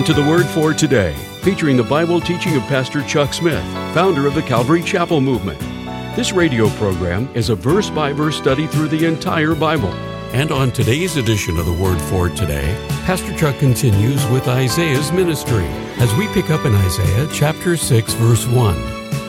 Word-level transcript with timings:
Welcome 0.00 0.14
to 0.14 0.22
the 0.22 0.30
Word 0.30 0.46
for 0.46 0.72
Today, 0.72 1.12
featuring 1.42 1.76
the 1.76 1.82
Bible 1.82 2.22
teaching 2.22 2.56
of 2.56 2.62
Pastor 2.62 3.02
Chuck 3.02 3.34
Smith, 3.34 3.62
founder 3.92 4.26
of 4.26 4.34
the 4.34 4.40
Calvary 4.40 4.82
Chapel 4.82 5.20
Movement. 5.20 5.60
This 6.16 6.32
radio 6.32 6.70
program 6.70 7.28
is 7.34 7.50
a 7.50 7.54
verse 7.54 7.90
by 7.90 8.14
verse 8.14 8.38
study 8.38 8.66
through 8.66 8.88
the 8.88 9.04
entire 9.04 9.54
Bible. 9.54 9.92
And 10.32 10.52
on 10.52 10.72
today's 10.72 11.18
edition 11.18 11.58
of 11.58 11.66
the 11.66 11.74
Word 11.74 12.00
for 12.00 12.30
Today, 12.30 12.74
Pastor 13.04 13.36
Chuck 13.36 13.58
continues 13.58 14.26
with 14.28 14.48
Isaiah's 14.48 15.12
ministry 15.12 15.66
as 15.98 16.14
we 16.14 16.28
pick 16.28 16.48
up 16.48 16.64
in 16.64 16.74
Isaiah 16.74 17.28
chapter 17.30 17.76
6, 17.76 18.14
verse 18.14 18.46
1. 18.46 18.74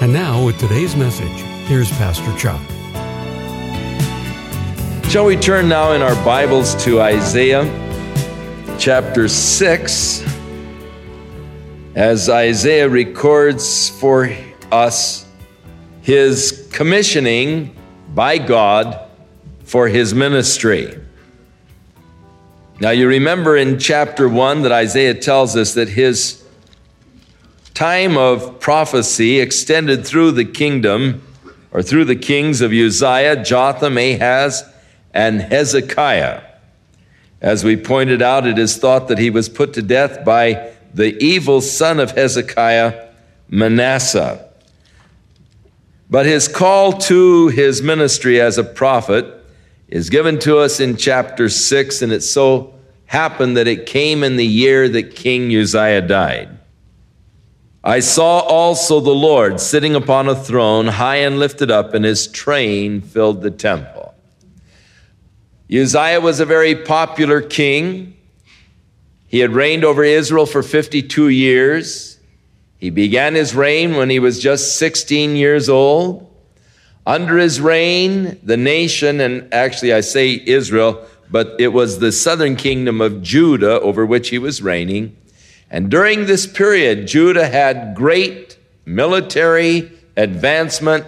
And 0.01 0.13
now, 0.13 0.45
with 0.45 0.57
today's 0.57 0.95
message, 0.95 1.41
here's 1.67 1.91
Pastor 1.97 2.33
Chuck. 2.37 2.61
Shall 5.11 5.25
we 5.25 5.35
turn 5.35 5.67
now 5.67 5.91
in 5.91 6.01
our 6.01 6.15
Bibles 6.23 6.81
to 6.85 7.01
Isaiah 7.01 7.65
chapter 8.79 9.27
6? 9.27 10.30
As 11.95 12.29
Isaiah 12.29 12.87
records 12.87 13.89
for 13.89 14.33
us 14.71 15.25
his 16.01 16.69
commissioning 16.71 17.75
by 18.13 18.37
God 18.37 19.09
for 19.65 19.87
his 19.87 20.13
ministry. 20.13 20.97
Now, 22.79 22.91
you 22.91 23.07
remember 23.07 23.57
in 23.57 23.77
chapter 23.77 24.27
1 24.27 24.63
that 24.63 24.71
Isaiah 24.71 25.13
tells 25.13 25.55
us 25.55 25.73
that 25.75 25.89
his 25.89 26.43
time 27.73 28.17
of 28.17 28.59
prophecy 28.59 29.39
extended 29.39 30.05
through 30.05 30.31
the 30.31 30.45
kingdom 30.45 31.21
or 31.71 31.83
through 31.83 32.05
the 32.05 32.15
kings 32.15 32.61
of 32.61 32.71
Uzziah, 32.71 33.43
Jotham, 33.43 33.97
Ahaz, 33.97 34.63
and 35.13 35.41
Hezekiah. 35.41 36.41
As 37.39 37.63
we 37.63 37.75
pointed 37.75 38.21
out, 38.21 38.47
it 38.47 38.57
is 38.57 38.77
thought 38.77 39.07
that 39.09 39.19
he 39.19 39.29
was 39.29 39.49
put 39.49 39.73
to 39.73 39.81
death 39.81 40.25
by 40.25 40.73
the 40.93 41.17
evil 41.23 41.61
son 41.61 41.99
of 41.99 42.11
Hezekiah, 42.11 43.09
Manasseh. 43.49 44.47
But 46.09 46.25
his 46.25 46.47
call 46.47 46.93
to 46.93 47.47
his 47.49 47.81
ministry 47.81 48.41
as 48.41 48.57
a 48.57 48.63
prophet 48.63 49.25
is 49.87 50.09
given 50.09 50.39
to 50.39 50.57
us 50.57 50.79
in 50.79 50.97
chapter 50.97 51.49
6, 51.49 52.01
and 52.01 52.11
it 52.11 52.21
so 52.21 52.73
happened 53.05 53.57
that 53.57 53.67
it 53.67 53.85
came 53.85 54.23
in 54.23 54.37
the 54.37 54.45
year 54.45 54.87
that 54.89 55.15
King 55.15 55.55
Uzziah 55.55 56.01
died. 56.01 56.57
I 57.83 57.99
saw 57.99 58.39
also 58.39 58.99
the 58.99 59.09
Lord 59.09 59.59
sitting 59.59 59.95
upon 59.95 60.29
a 60.29 60.35
throne, 60.35 60.87
high 60.87 61.17
and 61.17 61.39
lifted 61.39 61.71
up, 61.71 61.93
and 61.93 62.05
his 62.05 62.27
train 62.27 63.01
filled 63.01 63.41
the 63.41 63.51
temple. 63.51 64.13
Uzziah 65.73 66.21
was 66.21 66.39
a 66.39 66.45
very 66.45 66.75
popular 66.75 67.41
king. 67.41 68.15
He 69.31 69.39
had 69.39 69.53
reigned 69.53 69.85
over 69.85 70.03
Israel 70.03 70.45
for 70.45 70.61
52 70.61 71.29
years. 71.29 72.19
He 72.77 72.89
began 72.89 73.33
his 73.33 73.55
reign 73.55 73.95
when 73.95 74.09
he 74.09 74.19
was 74.19 74.41
just 74.41 74.75
16 74.75 75.37
years 75.37 75.69
old. 75.69 76.29
Under 77.05 77.37
his 77.37 77.61
reign, 77.61 78.41
the 78.43 78.57
nation, 78.57 79.21
and 79.21 79.51
actually 79.53 79.93
I 79.93 80.01
say 80.01 80.43
Israel, 80.45 81.05
but 81.29 81.55
it 81.59 81.69
was 81.69 81.99
the 81.99 82.11
southern 82.11 82.57
kingdom 82.57 82.99
of 82.99 83.21
Judah 83.21 83.79
over 83.79 84.05
which 84.05 84.31
he 84.31 84.37
was 84.37 84.61
reigning. 84.61 85.15
And 85.69 85.89
during 85.89 86.25
this 86.25 86.45
period, 86.45 87.07
Judah 87.07 87.47
had 87.47 87.95
great 87.95 88.57
military 88.83 89.93
advancement 90.17 91.05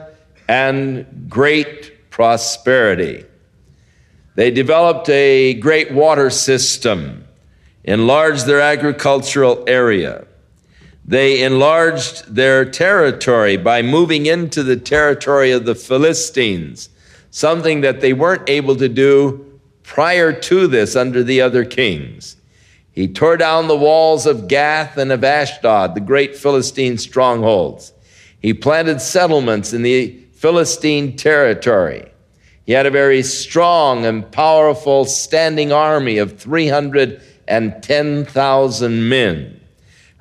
and 0.47 1.25
great 1.27 2.09
prosperity. 2.09 3.25
They 4.35 4.49
developed 4.49 5.09
a 5.09 5.55
great 5.55 5.91
water 5.91 6.29
system 6.29 7.22
enlarged 7.83 8.45
their 8.45 8.61
agricultural 8.61 9.63
area. 9.67 10.25
They 11.05 11.43
enlarged 11.43 12.33
their 12.33 12.63
territory 12.63 13.57
by 13.57 13.81
moving 13.81 14.25
into 14.25 14.63
the 14.63 14.77
territory 14.77 15.51
of 15.51 15.65
the 15.65 15.75
Philistines, 15.75 16.89
something 17.29 17.81
that 17.81 17.99
they 17.99 18.13
weren't 18.13 18.49
able 18.49 18.75
to 18.77 18.87
do 18.87 19.59
prior 19.83 20.31
to 20.31 20.67
this 20.67 20.95
under 20.95 21.23
the 21.23 21.41
other 21.41 21.65
kings. 21.65 22.37
He 22.93 23.07
tore 23.07 23.37
down 23.37 23.67
the 23.67 23.75
walls 23.75 24.25
of 24.25 24.47
Gath 24.47 24.97
and 24.97 25.11
of 25.11 25.23
Ashdod, 25.23 25.95
the 25.95 25.99
great 25.99 26.37
Philistine 26.37 26.97
strongholds. 26.97 27.91
He 28.39 28.53
planted 28.53 29.01
settlements 29.01 29.73
in 29.73 29.81
the 29.81 30.19
Philistine 30.33 31.17
territory. 31.17 32.11
He 32.65 32.71
had 32.71 32.85
a 32.85 32.91
very 32.91 33.23
strong 33.23 34.05
and 34.05 34.31
powerful 34.31 35.05
standing 35.05 35.71
army 35.71 36.17
of 36.17 36.39
300 36.39 37.21
and 37.47 37.81
10,000 37.83 39.09
men. 39.09 39.59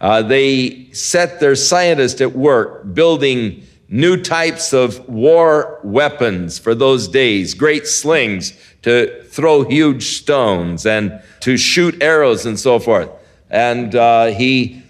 Uh, 0.01 0.23
they 0.23 0.89
set 0.93 1.39
their 1.39 1.55
scientists 1.55 2.21
at 2.21 2.33
work 2.33 2.93
building 2.93 3.63
new 3.89 4.21
types 4.21 4.73
of 4.73 5.07
war 5.09 5.79
weapons 5.85 6.59
for 6.59 6.75
those 6.75 7.07
days, 7.09 7.55
great 7.55 7.87
slings 7.87 8.59
to 8.81 9.23
throw 9.25 9.63
huge 9.65 10.03
stones 10.17 10.87
and 10.87 11.23
to 11.41 11.57
shoot 11.57 12.03
arrows 12.03 12.47
and 12.47 12.59
so 12.59 12.79
forth. 12.79 13.11
And 13.51 13.95
uh, 13.95 14.27
he 14.27 14.83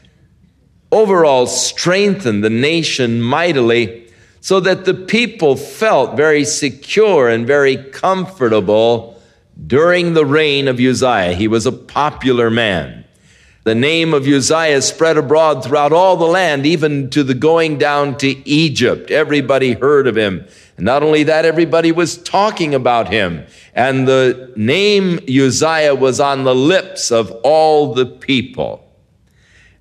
overall 0.93 1.47
strengthened 1.47 2.45
the 2.45 2.51
nation 2.51 3.21
mightily 3.21 4.07
so 4.41 4.61
that 4.61 4.85
the 4.85 4.95
people 4.95 5.57
felt 5.57 6.17
very 6.17 6.45
secure 6.45 7.29
and 7.29 7.47
very 7.47 7.77
comfortable 7.77 9.12
during 9.67 10.15
the 10.15 10.27
reign 10.27 10.69
of 10.69 10.81
Uzziah. 10.81 11.35
He 11.35 11.49
was 11.49 11.67
a 11.67 11.73
popular 11.73 12.51
man. 12.51 13.05
The 13.65 13.75
name 13.77 14.13
of 14.13 14.27
Uzziah 14.27 14.83
spread 14.83 15.17
abroad 15.17 15.63
throughout 15.63 15.93
all 15.93 16.17
the 16.17 16.25
land, 16.25 16.67
even 16.67 17.11
to 17.11 17.23
the 17.23 17.35
going 17.35 17.79
down 17.79 18.19
to 18.19 18.49
Egypt. 18.49 19.13
Everybody 19.13 19.75
heard 19.75 20.09
of 20.09 20.17
him. 20.17 20.45
And 20.77 20.85
not 20.85 21.05
only 21.05 21.23
that, 21.25 21.45
everybody 21.45 21.93
was 21.93 22.19
talking 22.19 22.75
about 22.75 23.09
him. 23.09 23.47
And 23.73 24.09
the 24.09 24.53
name 24.57 25.21
Uzziah 25.29 25.95
was 25.95 26.19
on 26.19 26.43
the 26.43 26.57
lips 26.57 27.13
of 27.13 27.31
all 27.45 27.95
the 27.95 28.07
people. 28.07 28.85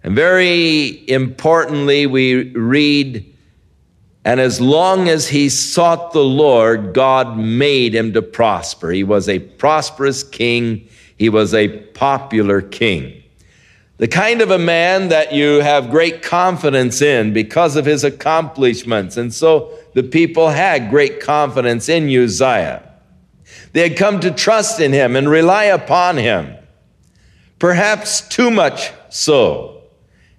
And 0.04 0.16
very 0.16 1.10
importantly, 1.10 2.06
we 2.06 2.52
read 2.52 3.31
and 4.24 4.40
as 4.40 4.62
long 4.62 5.10
as 5.10 5.30
he 5.30 5.50
sought 5.50 6.14
the 6.14 6.24
Lord, 6.24 6.94
God 6.94 7.38
made 7.38 7.96
him 7.96 8.14
to 8.14 8.22
prosper. 8.22 8.92
He 8.92 9.04
was 9.04 9.28
a 9.28 9.40
prosperous 9.40 10.24
king. 10.24 10.88
He 11.18 11.30
was 11.30 11.54
a 11.54 11.68
popular 11.68 12.62
king. 12.62 13.24
The 13.98 14.08
kind 14.08 14.42
of 14.42 14.52
a 14.52 14.60
man 14.60 15.10
that 15.10 15.34
you 15.34 15.62
have 15.62 15.92
great 15.92 16.22
confidence 16.22 17.02
in 17.02 17.34
because 17.34 17.76
of 17.76 17.86
his 17.86 18.04
accomplishments. 18.04 19.18
And 19.18 19.34
so 19.34 19.72
the 19.94 20.04
people 20.04 20.50
had 20.50 20.90
great 20.90 21.20
confidence 21.20 21.90
in 21.90 22.10
Uzziah. 22.10 22.88
They 23.74 23.90
had 23.90 23.98
come 23.98 24.20
to 24.20 24.32
trust 24.32 24.80
in 24.80 24.92
him 24.92 25.16
and 25.16 25.30
rely 25.30 25.66
upon 25.66 26.18
him. 26.18 26.56
Perhaps 27.60 28.28
too 28.28 28.50
much 28.50 28.92
so. 29.10 29.81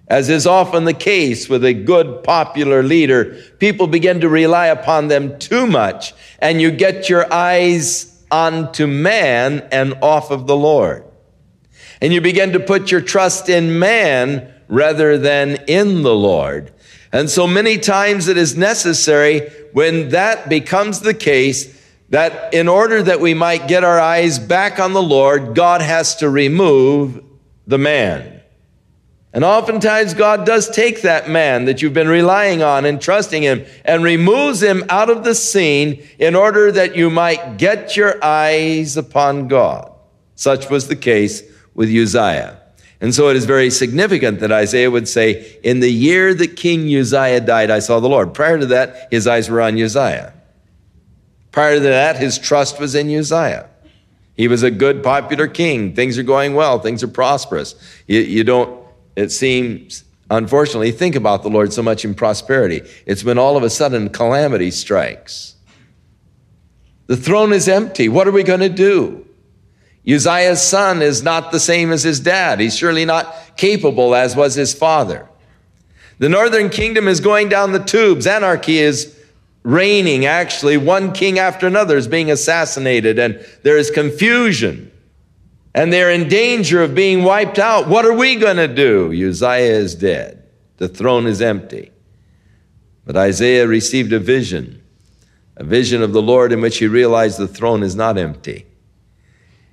As 0.07 0.29
is 0.29 0.45
often 0.45 0.83
the 0.83 0.93
case 0.93 1.47
with 1.47 1.63
a 1.63 1.73
good 1.73 2.23
popular 2.23 2.83
leader, 2.83 3.37
people 3.59 3.87
begin 3.87 4.21
to 4.21 4.29
rely 4.29 4.67
upon 4.67 5.07
them 5.07 5.39
too 5.39 5.65
much, 5.65 6.13
and 6.39 6.61
you 6.61 6.71
get 6.71 7.09
your 7.09 7.31
eyes 7.33 8.09
onto 8.29 8.85
man 8.85 9.67
and 9.71 9.93
off 10.01 10.29
of 10.29 10.45
the 10.45 10.57
Lord. 10.57 11.05
And 12.01 12.11
you 12.11 12.19
begin 12.19 12.51
to 12.53 12.59
put 12.59 12.91
your 12.91 12.99
trust 13.01 13.47
in 13.47 13.79
man 13.79 14.53
rather 14.67 15.17
than 15.17 15.55
in 15.67 16.03
the 16.03 16.15
Lord. 16.15 16.73
And 17.13 17.29
so 17.29 17.47
many 17.47 17.77
times 17.77 18.27
it 18.27 18.37
is 18.37 18.57
necessary 18.57 19.49
when 19.71 20.09
that 20.09 20.49
becomes 20.49 20.99
the 20.99 21.13
case 21.13 21.79
that 22.09 22.53
in 22.53 22.67
order 22.67 23.01
that 23.01 23.21
we 23.21 23.33
might 23.33 23.67
get 23.67 23.83
our 23.83 23.99
eyes 23.99 24.37
back 24.37 24.79
on 24.79 24.93
the 24.93 25.01
Lord, 25.01 25.55
God 25.55 25.81
has 25.81 26.17
to 26.17 26.29
remove 26.29 27.23
the 27.65 27.77
man. 27.77 28.42
And 29.33 29.43
oftentimes 29.43 30.13
God 30.13 30.45
does 30.45 30.69
take 30.69 31.01
that 31.01 31.27
man 31.27 31.65
that 31.65 31.81
you've 31.81 31.93
been 31.93 32.07
relying 32.07 32.61
on 32.61 32.85
and 32.85 33.01
trusting 33.01 33.41
him 33.41 33.65
and 33.83 34.03
removes 34.03 34.61
him 34.61 34.83
out 34.89 35.09
of 35.09 35.23
the 35.23 35.33
scene 35.33 36.07
in 36.19 36.35
order 36.35 36.71
that 36.71 36.95
you 36.95 37.09
might 37.09 37.57
get 37.57 37.97
your 37.97 38.23
eyes 38.23 38.95
upon 38.95 39.47
God. 39.47 39.91
Such 40.35 40.69
was 40.69 40.87
the 40.87 40.95
case 40.95 41.41
with 41.73 41.89
Uzziah. 41.89 42.59
And 43.01 43.13
so 43.13 43.29
it 43.29 43.35
is 43.35 43.45
very 43.45 43.71
significant 43.71 44.39
that 44.39 44.51
Isaiah 44.51 44.91
would 44.91 45.07
say, 45.07 45.59
in 45.63 45.79
the 45.79 45.91
year 45.91 46.33
that 46.35 46.55
King 46.55 46.83
Uzziah 46.95 47.41
died, 47.41 47.71
I 47.71 47.79
saw 47.79 47.99
the 47.99 48.07
Lord. 48.07 48.33
Prior 48.35 48.59
to 48.59 48.67
that, 48.67 49.07
his 49.11 49.27
eyes 49.27 49.49
were 49.49 49.61
on 49.61 49.81
Uzziah. 49.81 50.33
Prior 51.51 51.75
to 51.75 51.79
that, 51.81 52.17
his 52.17 52.37
trust 52.37 52.79
was 52.79 52.95
in 52.95 53.13
Uzziah. 53.13 53.67
He 54.35 54.47
was 54.47 54.63
a 54.63 54.71
good, 54.71 55.03
popular 55.03 55.47
king. 55.47 55.95
Things 55.95 56.17
are 56.17 56.23
going 56.23 56.53
well. 56.53 56.79
Things 56.79 57.03
are 57.03 57.07
prosperous. 57.07 57.75
You, 58.07 58.21
you 58.21 58.43
don't 58.43 58.82
it 59.15 59.31
seems, 59.31 60.03
unfortunately, 60.29 60.91
think 60.91 61.15
about 61.15 61.43
the 61.43 61.49
Lord 61.49 61.73
so 61.73 61.83
much 61.83 62.05
in 62.05 62.13
prosperity. 62.13 62.81
It's 63.05 63.23
when 63.23 63.37
all 63.37 63.57
of 63.57 63.63
a 63.63 63.69
sudden 63.69 64.09
calamity 64.09 64.71
strikes. 64.71 65.55
The 67.07 67.17
throne 67.17 67.53
is 67.53 67.67
empty. 67.67 68.09
What 68.09 68.27
are 68.27 68.31
we 68.31 68.43
going 68.43 68.61
to 68.61 68.69
do? 68.69 69.25
Uzziah's 70.07 70.61
son 70.61 71.01
is 71.01 71.23
not 71.23 71.51
the 71.51 71.59
same 71.59 71.91
as 71.91 72.03
his 72.03 72.19
dad. 72.19 72.59
He's 72.59 72.77
surely 72.77 73.05
not 73.05 73.57
capable 73.57 74.15
as 74.15 74.35
was 74.35 74.55
his 74.55 74.73
father. 74.73 75.27
The 76.19 76.29
northern 76.29 76.69
kingdom 76.69 77.07
is 77.07 77.19
going 77.19 77.49
down 77.49 77.71
the 77.71 77.79
tubes. 77.79 78.27
Anarchy 78.27 78.77
is 78.77 79.17
reigning, 79.63 80.25
actually. 80.25 80.77
One 80.77 81.11
king 81.11 81.39
after 81.39 81.67
another 81.67 81.97
is 81.97 82.07
being 82.07 82.31
assassinated, 82.31 83.17
and 83.17 83.45
there 83.63 83.77
is 83.77 83.89
confusion. 83.89 84.91
And 85.75 85.91
they're 85.91 86.11
in 86.11 86.27
danger 86.27 86.83
of 86.83 86.93
being 86.93 87.23
wiped 87.23 87.57
out. 87.57 87.87
What 87.87 88.05
are 88.05 88.13
we 88.13 88.35
going 88.35 88.57
to 88.57 88.67
do? 88.67 89.11
Uzziah 89.11 89.73
is 89.73 89.95
dead. 89.95 90.43
The 90.77 90.87
throne 90.87 91.25
is 91.25 91.41
empty. 91.41 91.91
But 93.05 93.17
Isaiah 93.17 93.67
received 93.67 94.13
a 94.13 94.19
vision, 94.19 94.81
a 95.57 95.63
vision 95.63 96.01
of 96.01 96.13
the 96.13 96.21
Lord 96.21 96.51
in 96.51 96.61
which 96.61 96.77
he 96.77 96.87
realized 96.87 97.37
the 97.37 97.47
throne 97.47 97.83
is 97.83 97.95
not 97.95 98.17
empty. 98.17 98.65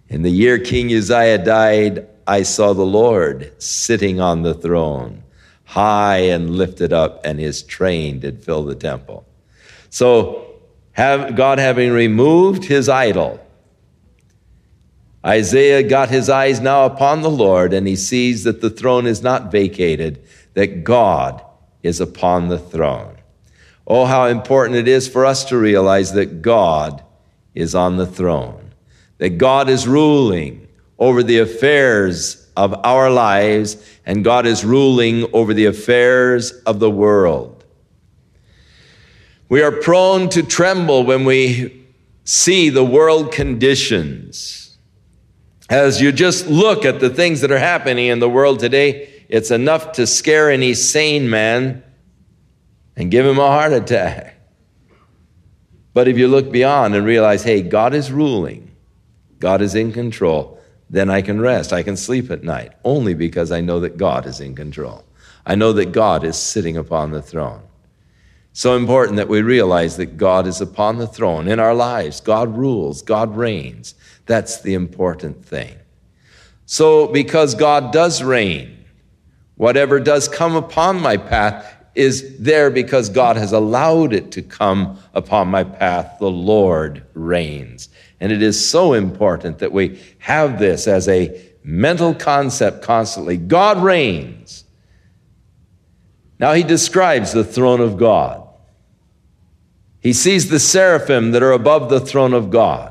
In 0.08 0.22
the 0.22 0.30
year 0.30 0.58
King 0.58 0.92
Uzziah 0.92 1.38
died, 1.38 2.08
I 2.26 2.42
saw 2.42 2.72
the 2.72 2.82
Lord 2.82 3.52
sitting 3.62 4.20
on 4.20 4.42
the 4.42 4.54
throne, 4.54 5.22
high 5.64 6.18
and 6.18 6.56
lifted 6.56 6.92
up, 6.92 7.20
and 7.24 7.38
his 7.38 7.62
train 7.62 8.20
did 8.20 8.42
fill 8.42 8.64
the 8.64 8.74
temple. 8.74 9.26
So, 9.90 10.46
have, 10.92 11.36
God 11.36 11.58
having 11.58 11.92
removed 11.92 12.64
his 12.64 12.88
idol, 12.88 13.40
Isaiah 15.24 15.82
got 15.82 16.08
his 16.08 16.30
eyes 16.30 16.60
now 16.60 16.86
upon 16.86 17.22
the 17.22 17.30
Lord, 17.30 17.72
and 17.72 17.86
he 17.86 17.96
sees 17.96 18.44
that 18.44 18.60
the 18.60 18.70
throne 18.70 19.06
is 19.06 19.22
not 19.22 19.52
vacated, 19.52 20.22
that 20.54 20.84
God 20.84 21.44
is 21.82 22.00
upon 22.00 22.48
the 22.48 22.58
throne. 22.58 23.16
Oh, 23.86 24.06
how 24.06 24.26
important 24.26 24.76
it 24.76 24.88
is 24.88 25.08
for 25.08 25.26
us 25.26 25.44
to 25.46 25.58
realize 25.58 26.12
that 26.12 26.42
God 26.42 27.02
is 27.54 27.74
on 27.74 27.96
the 27.96 28.06
throne 28.06 28.70
that 29.20 29.36
God 29.36 29.68
is 29.68 29.86
ruling 29.86 30.66
over 30.98 31.22
the 31.22 31.38
affairs 31.38 32.50
of 32.56 32.74
our 32.84 33.10
lives 33.10 33.76
and 34.06 34.24
God 34.24 34.46
is 34.46 34.64
ruling 34.64 35.28
over 35.34 35.52
the 35.52 35.66
affairs 35.66 36.52
of 36.64 36.80
the 36.80 36.90
world. 36.90 37.62
We 39.50 39.60
are 39.62 39.72
prone 39.72 40.30
to 40.30 40.42
tremble 40.42 41.04
when 41.04 41.26
we 41.26 41.86
see 42.24 42.70
the 42.70 42.84
world 42.84 43.30
conditions. 43.30 44.69
As 45.70 46.00
you 46.00 46.10
just 46.10 46.48
look 46.48 46.84
at 46.84 46.98
the 46.98 47.10
things 47.10 47.42
that 47.42 47.52
are 47.52 47.58
happening 47.58 48.08
in 48.08 48.18
the 48.18 48.28
world 48.28 48.58
today, 48.58 49.08
it's 49.28 49.52
enough 49.52 49.92
to 49.92 50.06
scare 50.06 50.50
any 50.50 50.74
sane 50.74 51.30
man 51.30 51.84
and 52.96 53.08
give 53.08 53.24
him 53.24 53.38
a 53.38 53.46
heart 53.46 53.72
attack. 53.72 54.34
But 55.94 56.08
if 56.08 56.18
you 56.18 56.26
look 56.26 56.50
beyond 56.50 56.96
and 56.96 57.06
realize, 57.06 57.44
hey, 57.44 57.62
God 57.62 57.94
is 57.94 58.10
ruling, 58.10 58.74
God 59.38 59.62
is 59.62 59.76
in 59.76 59.92
control, 59.92 60.60
then 60.90 61.08
I 61.08 61.22
can 61.22 61.40
rest. 61.40 61.72
I 61.72 61.84
can 61.84 61.96
sleep 61.96 62.32
at 62.32 62.42
night 62.42 62.72
only 62.82 63.14
because 63.14 63.52
I 63.52 63.60
know 63.60 63.78
that 63.78 63.96
God 63.96 64.26
is 64.26 64.40
in 64.40 64.56
control. 64.56 65.04
I 65.46 65.54
know 65.54 65.72
that 65.74 65.92
God 65.92 66.24
is 66.24 66.36
sitting 66.36 66.76
upon 66.76 67.12
the 67.12 67.22
throne. 67.22 67.62
So 68.52 68.76
important 68.76 69.16
that 69.18 69.28
we 69.28 69.40
realize 69.40 69.96
that 69.98 70.16
God 70.16 70.48
is 70.48 70.60
upon 70.60 70.98
the 70.98 71.06
throne 71.06 71.46
in 71.46 71.60
our 71.60 71.74
lives. 71.74 72.20
God 72.20 72.56
rules, 72.56 73.02
God 73.02 73.36
reigns. 73.36 73.94
That's 74.30 74.60
the 74.60 74.74
important 74.74 75.44
thing. 75.44 75.74
So, 76.64 77.08
because 77.08 77.56
God 77.56 77.92
does 77.92 78.22
reign, 78.22 78.84
whatever 79.56 79.98
does 79.98 80.28
come 80.28 80.54
upon 80.54 81.02
my 81.02 81.16
path 81.16 81.66
is 81.96 82.38
there 82.38 82.70
because 82.70 83.08
God 83.08 83.36
has 83.36 83.50
allowed 83.50 84.12
it 84.12 84.30
to 84.30 84.42
come 84.42 85.00
upon 85.14 85.48
my 85.48 85.64
path. 85.64 86.18
The 86.20 86.30
Lord 86.30 87.04
reigns. 87.12 87.88
And 88.20 88.30
it 88.30 88.40
is 88.40 88.70
so 88.70 88.92
important 88.92 89.58
that 89.58 89.72
we 89.72 90.00
have 90.20 90.60
this 90.60 90.86
as 90.86 91.08
a 91.08 91.44
mental 91.64 92.14
concept 92.14 92.82
constantly. 92.82 93.36
God 93.36 93.82
reigns. 93.82 94.62
Now 96.38 96.52
he 96.52 96.62
describes 96.62 97.32
the 97.32 97.42
throne 97.42 97.80
of 97.80 97.96
God. 97.96 98.46
He 99.98 100.12
sees 100.12 100.50
the 100.50 100.60
seraphim 100.60 101.32
that 101.32 101.42
are 101.42 101.50
above 101.50 101.90
the 101.90 101.98
throne 101.98 102.32
of 102.32 102.50
God. 102.50 102.89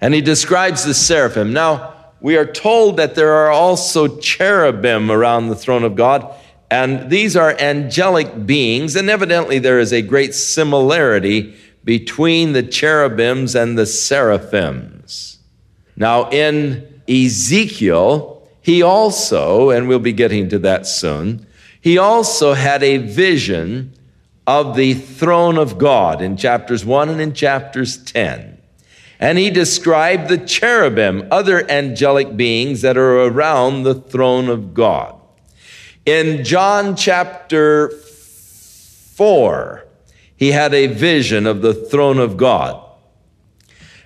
And 0.00 0.14
he 0.14 0.20
describes 0.20 0.84
the 0.84 0.94
seraphim. 0.94 1.52
Now, 1.52 1.94
we 2.20 2.36
are 2.36 2.46
told 2.46 2.96
that 2.96 3.14
there 3.14 3.32
are 3.32 3.50
also 3.50 4.18
cherubim 4.18 5.10
around 5.10 5.48
the 5.48 5.56
throne 5.56 5.84
of 5.84 5.94
God, 5.94 6.34
and 6.70 7.10
these 7.10 7.36
are 7.36 7.56
angelic 7.58 8.46
beings, 8.46 8.96
and 8.96 9.08
evidently 9.08 9.58
there 9.58 9.78
is 9.78 9.92
a 9.92 10.02
great 10.02 10.34
similarity 10.34 11.56
between 11.84 12.52
the 12.52 12.62
cherubims 12.62 13.54
and 13.54 13.78
the 13.78 13.86
seraphims. 13.86 15.38
Now, 15.96 16.28
in 16.30 17.00
Ezekiel, 17.08 18.46
he 18.60 18.82
also, 18.82 19.70
and 19.70 19.88
we'll 19.88 19.98
be 19.98 20.12
getting 20.12 20.48
to 20.50 20.58
that 20.58 20.86
soon, 20.86 21.46
he 21.80 21.96
also 21.96 22.52
had 22.52 22.82
a 22.82 22.98
vision 22.98 23.94
of 24.46 24.76
the 24.76 24.94
throne 24.94 25.56
of 25.56 25.78
God 25.78 26.20
in 26.20 26.36
chapters 26.36 26.84
1 26.84 27.08
and 27.08 27.20
in 27.20 27.32
chapters 27.32 27.96
10. 27.96 28.57
And 29.20 29.36
he 29.36 29.50
described 29.50 30.28
the 30.28 30.38
cherubim, 30.38 31.26
other 31.30 31.68
angelic 31.70 32.36
beings 32.36 32.82
that 32.82 32.96
are 32.96 33.24
around 33.24 33.82
the 33.82 33.94
throne 33.94 34.48
of 34.48 34.74
God. 34.74 35.16
In 36.06 36.44
John 36.44 36.94
chapter 36.96 37.90
4, 37.90 39.84
he 40.36 40.52
had 40.52 40.72
a 40.72 40.86
vision 40.86 41.46
of 41.46 41.62
the 41.62 41.74
throne 41.74 42.18
of 42.18 42.36
God. 42.36 42.84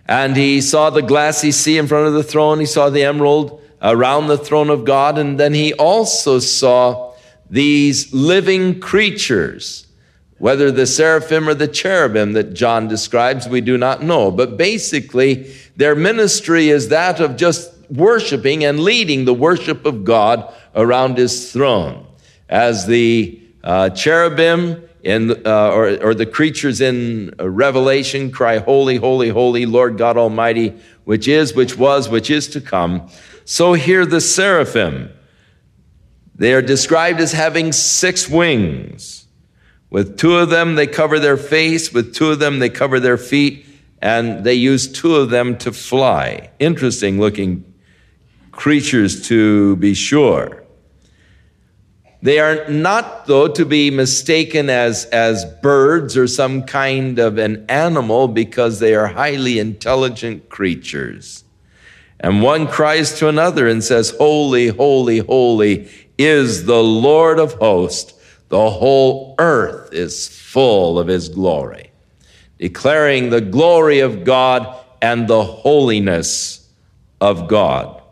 And 0.06 0.36
he 0.36 0.60
saw 0.60 0.90
the 0.90 1.02
glassy 1.02 1.52
sea 1.52 1.78
in 1.78 1.86
front 1.86 2.06
of 2.08 2.14
the 2.14 2.22
throne. 2.22 2.58
He 2.58 2.66
saw 2.66 2.88
the 2.90 3.04
emerald 3.04 3.62
around 3.82 4.26
the 4.26 4.38
throne 4.38 4.70
of 4.70 4.84
God. 4.84 5.18
And 5.18 5.38
then 5.38 5.52
he 5.52 5.74
also 5.74 6.38
saw 6.38 7.14
these 7.50 8.12
living 8.14 8.80
creatures. 8.80 9.86
Whether 10.42 10.72
the 10.72 10.88
seraphim 10.88 11.48
or 11.48 11.54
the 11.54 11.68
cherubim 11.68 12.32
that 12.32 12.52
John 12.52 12.88
describes, 12.88 13.46
we 13.46 13.60
do 13.60 13.78
not 13.78 14.02
know. 14.02 14.32
But 14.32 14.56
basically, 14.56 15.54
their 15.76 15.94
ministry 15.94 16.68
is 16.68 16.88
that 16.88 17.20
of 17.20 17.36
just 17.36 17.72
worshiping 17.88 18.64
and 18.64 18.80
leading 18.80 19.24
the 19.24 19.34
worship 19.34 19.86
of 19.86 20.02
God 20.02 20.52
around 20.74 21.16
his 21.16 21.52
throne. 21.52 22.04
As 22.48 22.88
the 22.88 23.40
uh, 23.62 23.90
cherubim 23.90 24.82
in, 25.04 25.30
uh, 25.46 25.70
or, 25.70 26.02
or 26.02 26.12
the 26.12 26.26
creatures 26.26 26.80
in 26.80 27.32
Revelation 27.38 28.32
cry, 28.32 28.58
Holy, 28.58 28.96
holy, 28.96 29.28
holy, 29.28 29.64
Lord 29.64 29.96
God 29.96 30.16
Almighty, 30.16 30.74
which 31.04 31.28
is, 31.28 31.54
which 31.54 31.78
was, 31.78 32.08
which 32.08 32.30
is 32.30 32.48
to 32.48 32.60
come. 32.60 33.08
So 33.44 33.74
here 33.74 34.04
the 34.04 34.20
seraphim. 34.20 35.12
They 36.34 36.52
are 36.52 36.62
described 36.62 37.20
as 37.20 37.30
having 37.30 37.70
six 37.70 38.28
wings. 38.28 39.21
With 39.92 40.16
two 40.16 40.38
of 40.38 40.48
them, 40.48 40.76
they 40.76 40.86
cover 40.86 41.18
their 41.18 41.36
face. 41.36 41.92
With 41.92 42.14
two 42.14 42.30
of 42.30 42.38
them, 42.38 42.60
they 42.60 42.70
cover 42.70 42.98
their 42.98 43.18
feet. 43.18 43.66
And 44.00 44.42
they 44.42 44.54
use 44.54 44.90
two 44.90 45.16
of 45.16 45.28
them 45.28 45.58
to 45.58 45.70
fly. 45.70 46.50
Interesting 46.58 47.20
looking 47.20 47.70
creatures 48.52 49.28
to 49.28 49.76
be 49.76 49.92
sure. 49.92 50.64
They 52.22 52.38
are 52.38 52.66
not, 52.70 53.26
though, 53.26 53.48
to 53.48 53.66
be 53.66 53.90
mistaken 53.90 54.70
as, 54.70 55.04
as 55.06 55.44
birds 55.60 56.16
or 56.16 56.26
some 56.26 56.62
kind 56.62 57.18
of 57.18 57.36
an 57.36 57.66
animal 57.68 58.28
because 58.28 58.80
they 58.80 58.94
are 58.94 59.08
highly 59.08 59.58
intelligent 59.58 60.48
creatures. 60.48 61.44
And 62.18 62.40
one 62.40 62.66
cries 62.66 63.18
to 63.18 63.28
another 63.28 63.68
and 63.68 63.84
says, 63.84 64.14
Holy, 64.16 64.68
holy, 64.68 65.18
holy 65.18 65.90
is 66.16 66.64
the 66.64 66.82
Lord 66.82 67.38
of 67.38 67.52
hosts. 67.54 68.14
The 68.52 68.68
whole 68.68 69.34
earth 69.38 69.94
is 69.94 70.28
full 70.28 70.98
of 70.98 71.08
his 71.08 71.30
glory, 71.30 71.90
declaring 72.58 73.30
the 73.30 73.40
glory 73.40 74.00
of 74.00 74.24
God 74.24 74.78
and 75.00 75.26
the 75.26 75.42
holiness 75.42 76.68
of 77.18 77.48
God. 77.48 78.02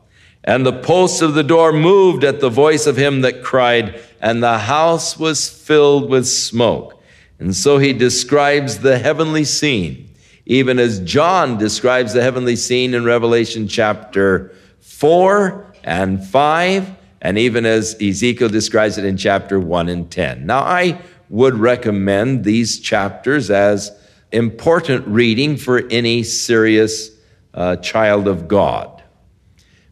And 0.43 0.65
the 0.65 0.81
posts 0.81 1.21
of 1.21 1.35
the 1.35 1.43
door 1.43 1.75
moved 1.75 2.25
at 2.25 2.41
the 2.41 2.49
voice 2.49 2.87
of 2.87 2.97
him 2.97 3.21
that 3.21 3.43
cried, 3.43 4.01
and 4.19 4.43
the 4.43 4.61
house 4.61 5.19
was 5.19 5.47
filled 5.47 6.09
with 6.09 6.27
smoke. 6.27 6.99
And 7.39 7.55
so 7.55 7.77
he 7.77 7.93
describes 7.93 8.79
the 8.79 8.99
heavenly 8.99 9.45
scene, 9.45 10.09
even 10.47 10.79
as 10.79 11.01
John 11.01 11.59
describes 11.59 12.15
the 12.15 12.23
heavenly 12.23 12.57
scene 12.57 12.95
in 12.95 13.05
Revelation 13.05 13.69
chapter 13.69 14.55
4 14.81 15.67
and 15.85 16.27
5, 16.27 16.97
and 17.21 17.39
even 17.39 17.67
as 17.67 17.95
Ezekiel 18.01 18.49
describes 18.49 18.99
it 18.99 19.05
in 19.05 19.17
chapter 19.17 19.61
1 19.61 19.89
and 19.89 20.11
10. 20.11 20.47
Now, 20.47 20.61
I 20.61 21.01
would 21.29 21.55
recommend 21.55 22.45
these 22.45 22.81
chapters 22.81 23.51
as 23.51 23.93
important 24.33 25.07
reading 25.07 25.57
for 25.57 25.83
any 25.91 26.23
serious 26.23 27.11
uh, 27.53 27.77
child 27.77 28.29
of 28.29 28.49
God 28.49 29.03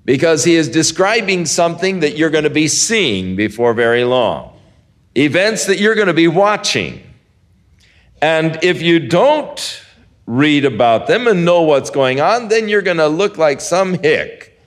because 0.05 0.45
he 0.45 0.55
is 0.55 0.69
describing 0.69 1.45
something 1.45 2.01
that 2.01 2.17
you're 2.17 2.31
going 2.31 2.45
to 2.45 2.51
be 2.51 2.67
seeing 2.67 3.37
before 3.37 3.75
very 3.75 4.05
long, 4.05 4.59
events 5.15 5.67
that 5.67 5.79
you're 5.79 5.95
going 5.95 6.07
to 6.07 6.15
be 6.15 6.29
watching. 6.29 7.03
And 8.23 8.59
if 8.63 8.81
you 8.81 9.01
don't 9.01 9.83
read 10.27 10.65
about 10.65 11.07
them 11.09 11.27
and 11.27 11.45
know 11.45 11.63
what's 11.63 11.91
going 11.91 12.21
on, 12.21 12.49
then 12.49 12.69
you're 12.69 12.83
going 12.83 12.97
to 12.97 13.09
look 13.09 13.39
like 13.39 13.61
some 13.61 13.95
hick 13.95 14.59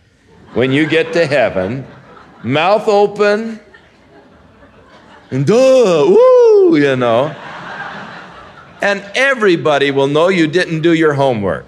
when 0.53 0.71
you 0.71 0.87
get 0.87 1.13
to 1.13 1.25
heaven, 1.25 1.87
mouth 2.43 2.87
open, 2.87 3.59
and 5.29 5.45
duh, 5.45 6.05
woo, 6.07 6.77
you 6.77 6.95
know. 6.95 7.35
And 8.81 9.03
everybody 9.15 9.91
will 9.91 10.07
know 10.07 10.29
you 10.29 10.47
didn't 10.47 10.81
do 10.81 10.93
your 10.93 11.13
homework. 11.13 11.65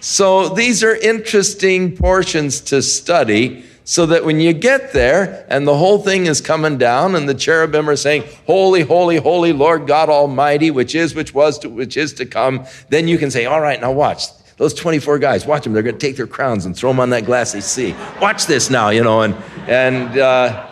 So 0.00 0.48
these 0.48 0.82
are 0.82 0.96
interesting 0.96 1.96
portions 1.96 2.60
to 2.62 2.82
study 2.82 3.64
so 3.84 4.04
that 4.06 4.24
when 4.24 4.40
you 4.40 4.52
get 4.52 4.92
there 4.92 5.46
and 5.48 5.66
the 5.66 5.76
whole 5.76 5.98
thing 5.98 6.26
is 6.26 6.40
coming 6.40 6.76
down 6.76 7.14
and 7.14 7.28
the 7.28 7.34
cherubim 7.34 7.88
are 7.88 7.96
saying, 7.96 8.24
Holy, 8.46 8.82
holy, 8.82 9.16
holy 9.16 9.52
Lord 9.52 9.86
God 9.86 10.08
Almighty, 10.08 10.70
which 10.70 10.96
is, 10.96 11.14
which 11.14 11.32
was, 11.32 11.58
to, 11.60 11.68
which 11.68 11.96
is 11.96 12.12
to 12.14 12.26
come, 12.26 12.66
then 12.88 13.06
you 13.06 13.16
can 13.16 13.30
say, 13.30 13.46
All 13.46 13.60
right, 13.60 13.80
now 13.80 13.92
watch. 13.92 14.24
Those 14.62 14.74
24 14.74 15.18
guys, 15.18 15.44
watch 15.44 15.64
them. 15.64 15.72
They're 15.72 15.82
going 15.82 15.98
to 15.98 16.06
take 16.06 16.14
their 16.14 16.28
crowns 16.28 16.66
and 16.66 16.76
throw 16.76 16.90
them 16.90 17.00
on 17.00 17.10
that 17.10 17.24
glassy 17.24 17.60
sea. 17.60 17.96
Watch 18.20 18.46
this 18.46 18.70
now, 18.70 18.90
you 18.90 19.02
know, 19.02 19.22
and, 19.22 19.34
and 19.66 20.16
uh, 20.16 20.68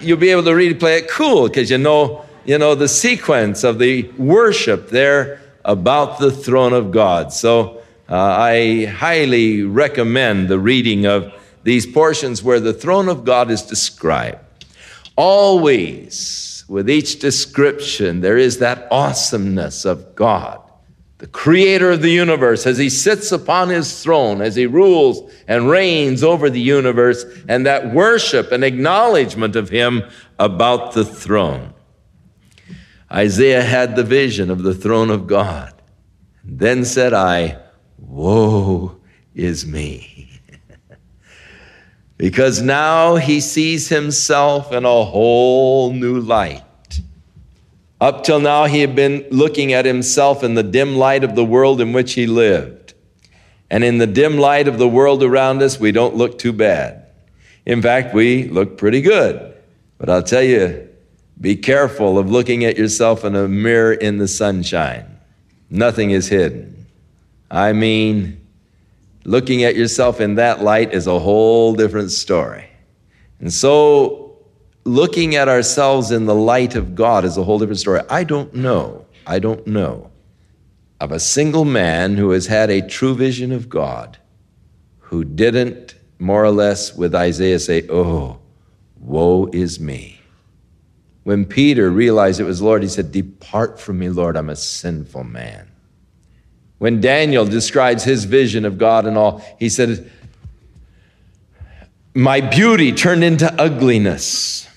you'll 0.00 0.16
be 0.16 0.30
able 0.30 0.44
to 0.44 0.54
really 0.54 0.72
play 0.72 0.96
it 0.96 1.10
cool 1.10 1.46
because 1.46 1.70
you 1.70 1.76
know, 1.76 2.24
you 2.46 2.56
know 2.56 2.74
the 2.74 2.88
sequence 2.88 3.64
of 3.64 3.78
the 3.78 4.10
worship 4.16 4.88
there 4.88 5.42
about 5.66 6.18
the 6.18 6.30
throne 6.30 6.72
of 6.72 6.90
God. 6.90 7.34
So 7.34 7.82
uh, 8.08 8.16
I 8.16 8.86
highly 8.86 9.62
recommend 9.62 10.48
the 10.48 10.58
reading 10.58 11.04
of 11.04 11.34
these 11.64 11.84
portions 11.84 12.42
where 12.42 12.60
the 12.60 12.72
throne 12.72 13.10
of 13.10 13.26
God 13.26 13.50
is 13.50 13.60
described. 13.60 14.38
Always, 15.16 16.64
with 16.66 16.88
each 16.88 17.18
description, 17.18 18.22
there 18.22 18.38
is 18.38 18.60
that 18.60 18.88
awesomeness 18.90 19.84
of 19.84 20.14
God, 20.14 20.63
the 21.24 21.30
creator 21.30 21.90
of 21.90 22.02
the 22.02 22.10
universe, 22.10 22.66
as 22.66 22.76
he 22.76 22.90
sits 22.90 23.32
upon 23.32 23.70
his 23.70 24.02
throne, 24.02 24.42
as 24.42 24.56
he 24.56 24.66
rules 24.66 25.32
and 25.48 25.70
reigns 25.70 26.22
over 26.22 26.50
the 26.50 26.60
universe, 26.60 27.24
and 27.48 27.64
that 27.64 27.94
worship 27.94 28.52
and 28.52 28.62
acknowledgement 28.62 29.56
of 29.56 29.70
him 29.70 30.02
about 30.38 30.92
the 30.92 31.02
throne. 31.02 31.72
Isaiah 33.10 33.62
had 33.62 33.96
the 33.96 34.04
vision 34.04 34.50
of 34.50 34.64
the 34.64 34.74
throne 34.74 35.08
of 35.08 35.26
God. 35.26 35.72
Then 36.44 36.84
said 36.84 37.14
I, 37.14 37.56
Woe 37.96 39.00
is 39.34 39.64
me. 39.64 40.28
because 42.18 42.60
now 42.60 43.16
he 43.16 43.40
sees 43.40 43.88
himself 43.88 44.72
in 44.72 44.84
a 44.84 45.04
whole 45.04 45.90
new 45.90 46.20
light. 46.20 46.64
Up 48.00 48.24
till 48.24 48.40
now, 48.40 48.64
he 48.64 48.80
had 48.80 48.94
been 48.94 49.26
looking 49.30 49.72
at 49.72 49.84
himself 49.84 50.42
in 50.42 50.54
the 50.54 50.62
dim 50.62 50.96
light 50.96 51.24
of 51.24 51.34
the 51.34 51.44
world 51.44 51.80
in 51.80 51.92
which 51.92 52.14
he 52.14 52.26
lived. 52.26 52.94
And 53.70 53.82
in 53.82 53.98
the 53.98 54.06
dim 54.06 54.38
light 54.38 54.68
of 54.68 54.78
the 54.78 54.88
world 54.88 55.22
around 55.22 55.62
us, 55.62 55.80
we 55.80 55.92
don't 55.92 56.16
look 56.16 56.38
too 56.38 56.52
bad. 56.52 57.06
In 57.66 57.80
fact, 57.80 58.14
we 58.14 58.48
look 58.48 58.76
pretty 58.76 59.00
good. 59.00 59.54
But 59.98 60.10
I'll 60.10 60.22
tell 60.22 60.42
you, 60.42 60.88
be 61.40 61.56
careful 61.56 62.18
of 62.18 62.30
looking 62.30 62.64
at 62.64 62.76
yourself 62.76 63.24
in 63.24 63.34
a 63.34 63.48
mirror 63.48 63.92
in 63.92 64.18
the 64.18 64.28
sunshine. 64.28 65.18
Nothing 65.70 66.10
is 66.10 66.28
hidden. 66.28 66.86
I 67.50 67.72
mean, 67.72 68.40
looking 69.24 69.64
at 69.64 69.76
yourself 69.76 70.20
in 70.20 70.36
that 70.36 70.62
light 70.62 70.92
is 70.92 71.06
a 71.06 71.18
whole 71.18 71.74
different 71.74 72.10
story. 72.10 72.68
And 73.40 73.52
so, 73.52 74.23
looking 74.84 75.34
at 75.34 75.48
ourselves 75.48 76.10
in 76.10 76.26
the 76.26 76.34
light 76.34 76.74
of 76.74 76.94
God 76.94 77.24
is 77.24 77.36
a 77.36 77.44
whole 77.44 77.58
different 77.58 77.80
story. 77.80 78.00
I 78.08 78.24
don't 78.24 78.54
know, 78.54 79.06
I 79.26 79.38
don't 79.38 79.66
know 79.66 80.10
of 81.04 81.12
a 81.12 81.20
single 81.20 81.64
man 81.64 82.16
who 82.16 82.30
has 82.30 82.46
had 82.46 82.70
a 82.70 82.86
true 82.86 83.14
vision 83.14 83.52
of 83.52 83.68
God 83.68 84.16
who 84.98 85.22
didn't, 85.22 85.94
more 86.18 86.42
or 86.42 86.50
less, 86.50 86.94
with 86.96 87.14
Isaiah 87.14 87.58
say, 87.58 87.86
Oh, 87.90 88.38
woe 88.98 89.46
is 89.52 89.78
me. 89.78 90.20
When 91.24 91.44
Peter 91.44 91.90
realized 91.90 92.40
it 92.40 92.44
was 92.44 92.62
Lord, 92.62 92.82
he 92.82 92.88
said, 92.88 93.12
Depart 93.12 93.78
from 93.78 93.98
me, 93.98 94.08
Lord, 94.08 94.36
I'm 94.36 94.48
a 94.48 94.56
sinful 94.56 95.24
man. 95.24 95.70
When 96.78 97.00
Daniel 97.00 97.44
describes 97.44 98.04
his 98.04 98.24
vision 98.24 98.64
of 98.64 98.78
God 98.78 99.06
and 99.06 99.16
all, 99.18 99.44
he 99.58 99.68
said, 99.68 100.10
My 102.14 102.40
beauty 102.40 102.92
turned 102.92 103.24
into 103.24 103.52
ugliness. 103.60 104.68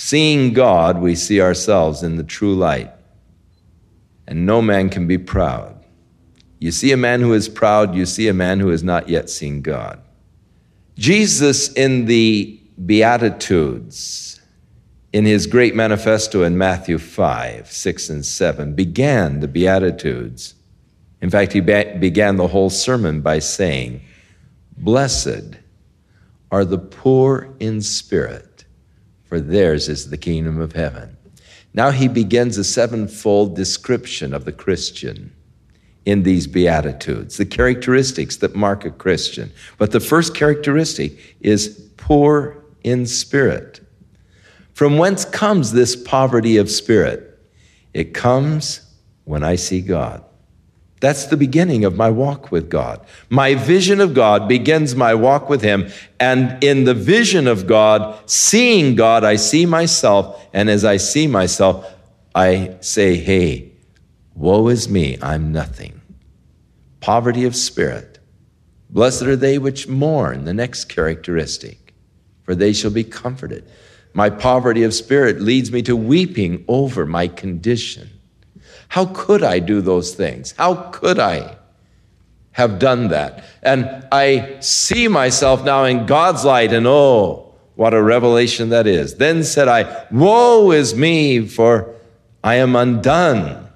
Seeing 0.00 0.52
God, 0.52 1.00
we 1.00 1.14
see 1.14 1.40
ourselves 1.40 2.02
in 2.02 2.16
the 2.16 2.24
true 2.24 2.54
light. 2.54 2.90
And 4.26 4.46
no 4.46 4.62
man 4.62 4.88
can 4.88 5.06
be 5.06 5.18
proud. 5.18 5.84
You 6.58 6.70
see 6.70 6.92
a 6.92 6.96
man 6.96 7.20
who 7.20 7.32
is 7.32 7.48
proud, 7.48 7.94
you 7.94 8.06
see 8.06 8.28
a 8.28 8.34
man 8.34 8.60
who 8.60 8.68
has 8.68 8.82
not 8.82 9.08
yet 9.08 9.28
seen 9.28 9.62
God. 9.62 10.00
Jesus, 10.96 11.72
in 11.72 12.06
the 12.06 12.60
Beatitudes, 12.84 14.40
in 15.12 15.24
his 15.24 15.46
great 15.46 15.74
manifesto 15.74 16.44
in 16.44 16.56
Matthew 16.56 16.98
5, 16.98 17.70
6, 17.70 18.10
and 18.10 18.24
7, 18.24 18.74
began 18.74 19.40
the 19.40 19.48
Beatitudes 19.48 20.54
in 21.20 21.30
fact, 21.30 21.52
he 21.52 21.60
be- 21.60 21.96
began 21.98 22.36
the 22.36 22.46
whole 22.46 22.70
sermon 22.70 23.20
by 23.20 23.40
saying, 23.40 24.00
Blessed 24.76 25.56
are 26.50 26.64
the 26.64 26.78
poor 26.78 27.54
in 27.60 27.82
spirit, 27.82 28.49
for 29.30 29.40
theirs 29.40 29.88
is 29.88 30.10
the 30.10 30.18
kingdom 30.18 30.60
of 30.60 30.72
heaven. 30.72 31.16
Now 31.72 31.92
he 31.92 32.08
begins 32.08 32.58
a 32.58 32.64
sevenfold 32.64 33.54
description 33.54 34.34
of 34.34 34.44
the 34.44 34.52
Christian 34.52 35.32
in 36.04 36.24
these 36.24 36.48
Beatitudes, 36.48 37.36
the 37.36 37.46
characteristics 37.46 38.38
that 38.38 38.56
mark 38.56 38.84
a 38.84 38.90
Christian. 38.90 39.52
But 39.78 39.92
the 39.92 40.00
first 40.00 40.34
characteristic 40.34 41.36
is 41.40 41.90
poor 41.96 42.64
in 42.82 43.06
spirit. 43.06 43.80
From 44.74 44.98
whence 44.98 45.24
comes 45.24 45.70
this 45.70 45.94
poverty 45.94 46.56
of 46.56 46.68
spirit? 46.68 47.38
It 47.94 48.12
comes 48.12 48.80
when 49.24 49.44
I 49.44 49.54
see 49.54 49.80
God. 49.80 50.24
That's 51.00 51.26
the 51.26 51.38
beginning 51.38 51.84
of 51.86 51.96
my 51.96 52.10
walk 52.10 52.52
with 52.52 52.68
God. 52.68 53.04
My 53.30 53.54
vision 53.54 54.00
of 54.00 54.12
God 54.12 54.46
begins 54.46 54.94
my 54.94 55.14
walk 55.14 55.48
with 55.48 55.62
Him. 55.62 55.90
And 56.20 56.62
in 56.62 56.84
the 56.84 56.94
vision 56.94 57.46
of 57.46 57.66
God, 57.66 58.18
seeing 58.28 58.96
God, 58.96 59.24
I 59.24 59.36
see 59.36 59.64
myself. 59.64 60.46
And 60.52 60.68
as 60.68 60.84
I 60.84 60.98
see 60.98 61.26
myself, 61.26 61.90
I 62.34 62.76
say, 62.80 63.16
Hey, 63.16 63.72
woe 64.34 64.68
is 64.68 64.90
me, 64.90 65.16
I'm 65.22 65.52
nothing. 65.52 66.02
Poverty 67.00 67.44
of 67.44 67.56
spirit. 67.56 68.18
Blessed 68.90 69.22
are 69.22 69.36
they 69.36 69.56
which 69.56 69.88
mourn, 69.88 70.44
the 70.44 70.52
next 70.52 70.86
characteristic, 70.86 71.94
for 72.42 72.54
they 72.54 72.72
shall 72.74 72.90
be 72.90 73.04
comforted. 73.04 73.64
My 74.12 74.28
poverty 74.28 74.82
of 74.82 74.92
spirit 74.92 75.40
leads 75.40 75.70
me 75.70 75.80
to 75.82 75.96
weeping 75.96 76.64
over 76.68 77.06
my 77.06 77.28
condition. 77.28 78.19
How 78.90 79.06
could 79.06 79.44
I 79.44 79.60
do 79.60 79.80
those 79.80 80.14
things? 80.14 80.52
How 80.58 80.74
could 80.74 81.20
I 81.20 81.56
have 82.52 82.80
done 82.80 83.08
that? 83.08 83.44
And 83.62 84.04
I 84.10 84.58
see 84.58 85.06
myself 85.06 85.64
now 85.64 85.84
in 85.84 86.06
God's 86.06 86.44
light, 86.44 86.72
and 86.72 86.88
oh, 86.88 87.54
what 87.76 87.94
a 87.94 88.02
revelation 88.02 88.70
that 88.70 88.88
is. 88.88 89.14
Then 89.14 89.44
said 89.44 89.68
I, 89.68 90.06
Woe 90.10 90.72
is 90.72 90.92
me, 90.96 91.46
for 91.46 91.94
I 92.42 92.56
am 92.56 92.74
undone. 92.74 93.68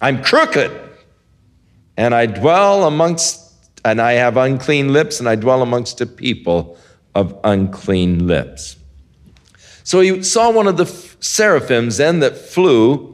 I'm 0.00 0.22
crooked, 0.22 0.70
and 1.96 2.14
I 2.14 2.26
dwell 2.26 2.84
amongst, 2.84 3.52
and 3.84 4.00
I 4.00 4.12
have 4.12 4.36
unclean 4.36 4.92
lips, 4.92 5.18
and 5.18 5.28
I 5.28 5.34
dwell 5.34 5.60
amongst 5.60 6.00
a 6.00 6.06
people 6.06 6.78
of 7.16 7.36
unclean 7.42 8.28
lips. 8.28 8.76
So 9.82 9.98
he 9.98 10.22
saw 10.22 10.52
one 10.52 10.68
of 10.68 10.76
the 10.76 10.86
seraphims 11.18 11.96
then 11.96 12.20
that 12.20 12.36
flew 12.36 13.12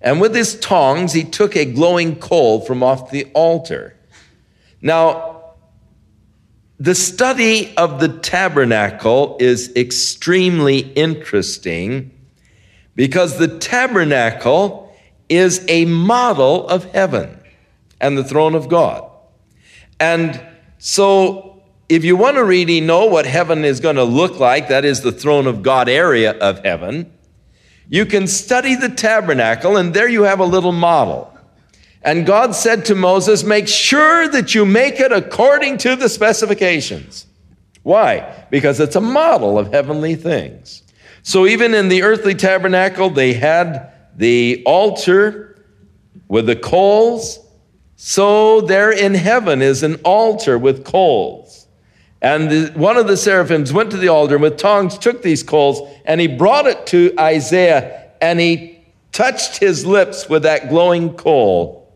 and 0.00 0.20
with 0.20 0.34
his 0.34 0.58
tongs, 0.60 1.12
he 1.12 1.24
took 1.24 1.56
a 1.56 1.64
glowing 1.64 2.16
coal 2.16 2.60
from 2.60 2.82
off 2.82 3.10
the 3.10 3.24
altar. 3.34 3.96
Now, 4.80 5.54
the 6.78 6.94
study 6.94 7.76
of 7.76 7.98
the 7.98 8.08
tabernacle 8.08 9.36
is 9.40 9.74
extremely 9.74 10.78
interesting 10.78 12.12
because 12.94 13.38
the 13.38 13.58
tabernacle 13.58 14.96
is 15.28 15.64
a 15.68 15.84
model 15.86 16.68
of 16.68 16.84
heaven 16.92 17.40
and 18.00 18.16
the 18.16 18.22
throne 18.22 18.54
of 18.54 18.68
God. 18.68 19.10
And 19.98 20.40
so, 20.78 21.62
if 21.88 22.04
you 22.04 22.16
want 22.16 22.36
to 22.36 22.44
really 22.44 22.80
know 22.80 23.06
what 23.06 23.26
heaven 23.26 23.64
is 23.64 23.80
going 23.80 23.96
to 23.96 24.04
look 24.04 24.38
like, 24.38 24.68
that 24.68 24.84
is 24.84 25.00
the 25.00 25.10
throne 25.10 25.48
of 25.48 25.62
God 25.62 25.88
area 25.88 26.32
of 26.38 26.64
heaven, 26.64 27.12
you 27.88 28.04
can 28.04 28.26
study 28.26 28.74
the 28.74 28.88
tabernacle, 28.88 29.76
and 29.76 29.94
there 29.94 30.08
you 30.08 30.22
have 30.22 30.40
a 30.40 30.44
little 30.44 30.72
model. 30.72 31.32
And 32.02 32.26
God 32.26 32.54
said 32.54 32.84
to 32.86 32.94
Moses, 32.94 33.44
Make 33.44 33.68
sure 33.68 34.28
that 34.28 34.54
you 34.54 34.64
make 34.64 35.00
it 35.00 35.12
according 35.12 35.78
to 35.78 35.96
the 35.96 36.08
specifications. 36.08 37.26
Why? 37.82 38.46
Because 38.50 38.80
it's 38.80 38.96
a 38.96 39.00
model 39.00 39.58
of 39.58 39.72
heavenly 39.72 40.14
things. 40.14 40.82
So 41.22 41.46
even 41.46 41.74
in 41.74 41.88
the 41.88 42.02
earthly 42.02 42.34
tabernacle, 42.34 43.10
they 43.10 43.32
had 43.32 43.92
the 44.16 44.62
altar 44.66 45.64
with 46.28 46.46
the 46.46 46.56
coals, 46.56 47.38
so 47.96 48.60
there 48.60 48.92
in 48.92 49.14
heaven 49.14 49.62
is 49.62 49.82
an 49.82 49.96
altar 50.04 50.58
with 50.58 50.84
coals. 50.84 51.67
And 52.20 52.50
the, 52.50 52.72
one 52.74 52.96
of 52.96 53.06
the 53.06 53.16
seraphims 53.16 53.72
went 53.72 53.90
to 53.92 53.96
the 53.96 54.08
altar 54.08 54.34
and 54.34 54.42
with 54.42 54.56
tongs 54.56 54.98
took 54.98 55.22
these 55.22 55.42
coals 55.42 55.88
and 56.04 56.20
he 56.20 56.26
brought 56.26 56.66
it 56.66 56.86
to 56.88 57.14
Isaiah 57.18 58.10
and 58.20 58.40
he 58.40 58.78
touched 59.12 59.58
his 59.58 59.86
lips 59.86 60.28
with 60.28 60.42
that 60.42 60.68
glowing 60.68 61.14
coal. 61.14 61.92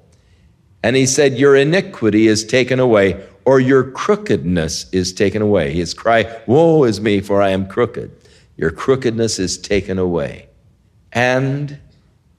And 0.82 0.96
he 0.96 1.06
said, 1.06 1.38
Your 1.38 1.56
iniquity 1.56 2.26
is 2.26 2.44
taken 2.44 2.80
away, 2.80 3.24
or 3.44 3.60
your 3.60 3.90
crookedness 3.90 4.90
is 4.92 5.12
taken 5.12 5.42
away. 5.42 5.72
His 5.72 5.94
cry, 5.94 6.40
Woe 6.46 6.84
is 6.84 7.00
me, 7.00 7.20
for 7.20 7.40
I 7.40 7.50
am 7.50 7.68
crooked. 7.68 8.10
Your 8.56 8.70
crookedness 8.70 9.38
is 9.38 9.56
taken 9.56 9.98
away, 9.98 10.48
and 11.12 11.78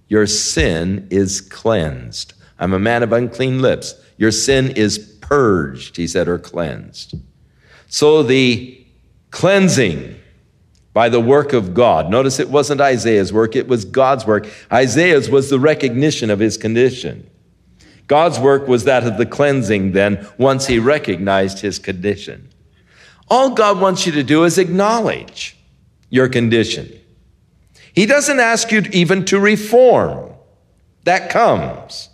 your 0.10 0.28
sin 0.28 1.08
is 1.10 1.42
cleansed. 1.42 2.34
I'm 2.60 2.74
a 2.74 2.80
man 2.80 3.04
of 3.04 3.14
unclean 3.14 3.62
lips. 3.62 3.96
Your 4.18 4.32
sin 4.32 4.72
is 4.72 4.98
purged, 5.22 5.98
he 5.98 6.08
said, 6.08 6.28
or 6.28 6.38
cleansed. 6.38 7.16
So 7.94 8.24
the 8.24 8.84
cleansing 9.30 10.20
by 10.94 11.10
the 11.10 11.20
work 11.20 11.54
of 11.54 11.76
God. 11.76 12.10
Notice 12.10 12.40
it 12.40 12.50
wasn't 12.50 12.82
Isaiah's 12.82 13.32
work, 13.32 13.56
it 13.56 13.68
was 13.68 13.86
God's 13.86 14.26
work. 14.26 14.48
Isaiah's 14.72 15.30
was 15.30 15.52
the 15.52 15.60
recognition 15.60 16.32
of 16.32 16.40
his 16.40 16.58
condition. 16.58 17.30
God's 18.08 18.40
work 18.40 18.68
was 18.68 18.86
that 18.86 19.04
of 19.04 19.20
the 19.20 19.28
cleansing 19.28 19.92
then, 19.92 20.28
once 20.40 20.66
he 20.66 20.80
recognized 20.80 21.60
his 21.60 21.78
condition. 21.78 22.50
All 23.30 23.52
God 23.52 23.80
wants 23.80 24.08
you 24.08 24.12
to 24.14 24.24
do 24.24 24.44
is 24.44 24.58
acknowledge 24.58 25.56
your 26.10 26.28
condition. 26.28 26.92
He 27.94 28.08
doesn't 28.08 28.40
ask 28.40 28.72
you 28.72 28.82
even 28.92 29.24
to 29.26 29.40
reform. 29.40 30.32
That 31.04 31.30
comes. 31.30 32.10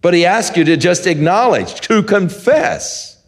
But 0.00 0.14
he 0.14 0.24
asks 0.26 0.56
you 0.56 0.62
to 0.62 0.76
just 0.76 1.08
acknowledge, 1.08 1.80
to 1.80 2.04
confess. 2.04 3.19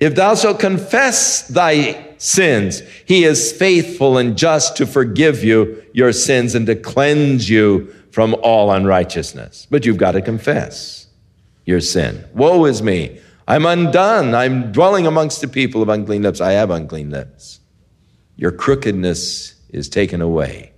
If 0.00 0.14
thou 0.14 0.34
shalt 0.34 0.58
confess 0.58 1.46
thy 1.46 2.14
sins, 2.16 2.82
he 3.04 3.24
is 3.24 3.52
faithful 3.52 4.16
and 4.16 4.36
just 4.36 4.76
to 4.78 4.86
forgive 4.86 5.44
you 5.44 5.84
your 5.92 6.12
sins 6.12 6.54
and 6.54 6.66
to 6.66 6.74
cleanse 6.74 7.50
you 7.50 7.94
from 8.10 8.34
all 8.42 8.72
unrighteousness. 8.72 9.66
But 9.70 9.84
you've 9.84 9.98
got 9.98 10.12
to 10.12 10.22
confess 10.22 11.06
your 11.66 11.80
sin. 11.80 12.24
Woe 12.32 12.64
is 12.64 12.82
me. 12.82 13.20
I'm 13.46 13.66
undone. 13.66 14.34
I'm 14.34 14.72
dwelling 14.72 15.06
amongst 15.06 15.42
the 15.42 15.48
people 15.48 15.82
of 15.82 15.88
unclean 15.88 16.22
lips. 16.22 16.40
I 16.40 16.52
have 16.52 16.70
unclean 16.70 17.10
lips. 17.10 17.60
Your 18.36 18.52
crookedness 18.52 19.54
is 19.68 19.88
taken 19.88 20.22
away. 20.22 20.72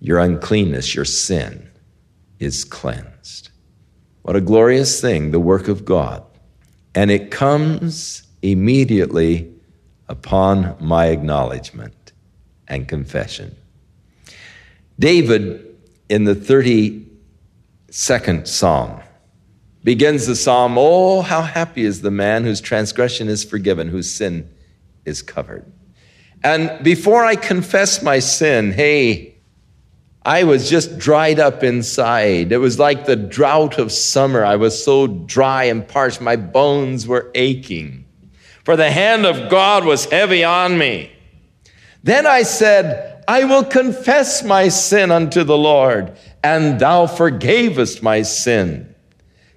Your 0.00 0.18
uncleanness, 0.18 0.94
your 0.94 1.04
sin 1.04 1.70
is 2.38 2.64
cleansed. 2.64 3.50
What 4.22 4.36
a 4.36 4.40
glorious 4.40 5.00
thing, 5.00 5.30
the 5.32 5.40
work 5.40 5.66
of 5.66 5.84
God. 5.84 6.24
And 6.94 7.10
it 7.10 7.30
comes 7.30 8.22
immediately 8.42 9.50
upon 10.08 10.76
my 10.80 11.06
acknowledgement 11.06 12.12
and 12.68 12.86
confession. 12.86 13.56
David, 14.98 15.74
in 16.08 16.24
the 16.24 16.34
32nd 16.34 18.46
Psalm, 18.46 19.00
begins 19.82 20.26
the 20.26 20.36
psalm 20.36 20.76
Oh, 20.78 21.22
how 21.22 21.42
happy 21.42 21.84
is 21.84 22.02
the 22.02 22.10
man 22.10 22.44
whose 22.44 22.60
transgression 22.60 23.28
is 23.28 23.44
forgiven, 23.44 23.88
whose 23.88 24.10
sin 24.10 24.48
is 25.04 25.22
covered. 25.22 25.64
And 26.42 26.82
before 26.84 27.24
I 27.24 27.36
confess 27.36 28.02
my 28.02 28.18
sin, 28.18 28.72
hey, 28.72 29.33
I 30.24 30.44
was 30.44 30.70
just 30.70 30.98
dried 30.98 31.38
up 31.38 31.62
inside. 31.62 32.50
It 32.50 32.58
was 32.58 32.78
like 32.78 33.04
the 33.04 33.16
drought 33.16 33.78
of 33.78 33.92
summer. 33.92 34.44
I 34.44 34.56
was 34.56 34.82
so 34.82 35.06
dry 35.06 35.64
and 35.64 35.86
parched, 35.86 36.20
my 36.20 36.36
bones 36.36 37.06
were 37.06 37.30
aching. 37.34 38.06
For 38.64 38.76
the 38.76 38.90
hand 38.90 39.26
of 39.26 39.50
God 39.50 39.84
was 39.84 40.06
heavy 40.06 40.42
on 40.42 40.78
me. 40.78 41.12
Then 42.02 42.26
I 42.26 42.42
said, 42.42 43.22
I 43.28 43.44
will 43.44 43.64
confess 43.64 44.42
my 44.42 44.68
sin 44.68 45.10
unto 45.10 45.44
the 45.44 45.56
Lord, 45.56 46.16
and 46.42 46.78
thou 46.78 47.06
forgavest 47.06 48.02
my 48.02 48.22
sin. 48.22 48.94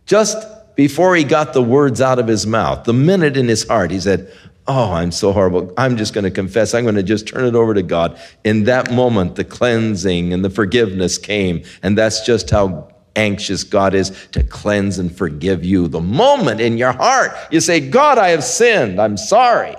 Just 0.06 0.38
before 0.76 1.16
he 1.16 1.24
got 1.24 1.54
the 1.54 1.64
words 1.64 2.02
out 2.02 2.20
of 2.20 2.28
his 2.28 2.46
mouth, 2.46 2.84
the 2.84 2.94
minute 2.94 3.36
in 3.36 3.48
his 3.48 3.68
heart, 3.68 3.92
he 3.92 4.00
said, 4.00 4.32
Oh, 4.68 4.92
I'm 4.92 5.12
so 5.12 5.32
horrible. 5.32 5.74
I'm 5.78 5.96
just 5.96 6.14
going 6.14 6.26
to 6.26 6.32
confess. 6.32 6.74
I'm 6.74 6.84
going 6.84 6.96
to 6.96 7.04
just 7.04 7.28
turn 7.28 7.46
it 7.46 7.56
over 7.56 7.74
to 7.74 7.84
God. 7.84 8.20
In 8.44 8.66
that 8.66 8.92
moment, 8.92 9.36
the 9.36 9.46
cleansing 9.46 10.34
and 10.34 10.44
the 10.44 10.50
forgiveness 10.50 11.18
came. 11.18 11.64
And 11.84 11.98
that's 11.98 12.26
just 12.26 12.50
how 12.50 12.90
anxious 13.16 13.64
God 13.64 13.94
is 13.94 14.28
to 14.34 14.44
cleanse 14.44 15.00
and 15.00 15.16
forgive 15.16 15.64
you. 15.64 15.88
The 15.88 16.02
moment 16.02 16.60
in 16.60 16.78
your 16.78 16.92
heart 16.92 17.32
you 17.50 17.62
say, 17.62 17.80
God, 17.80 18.18
I 18.18 18.30
have 18.30 18.44
sinned. 18.44 19.00
I'm 19.02 19.18
sorry. 19.18 19.76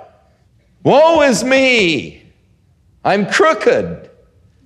Woe 0.83 1.21
is 1.21 1.43
me. 1.43 2.23
I'm 3.03 3.29
crooked. 3.29 4.09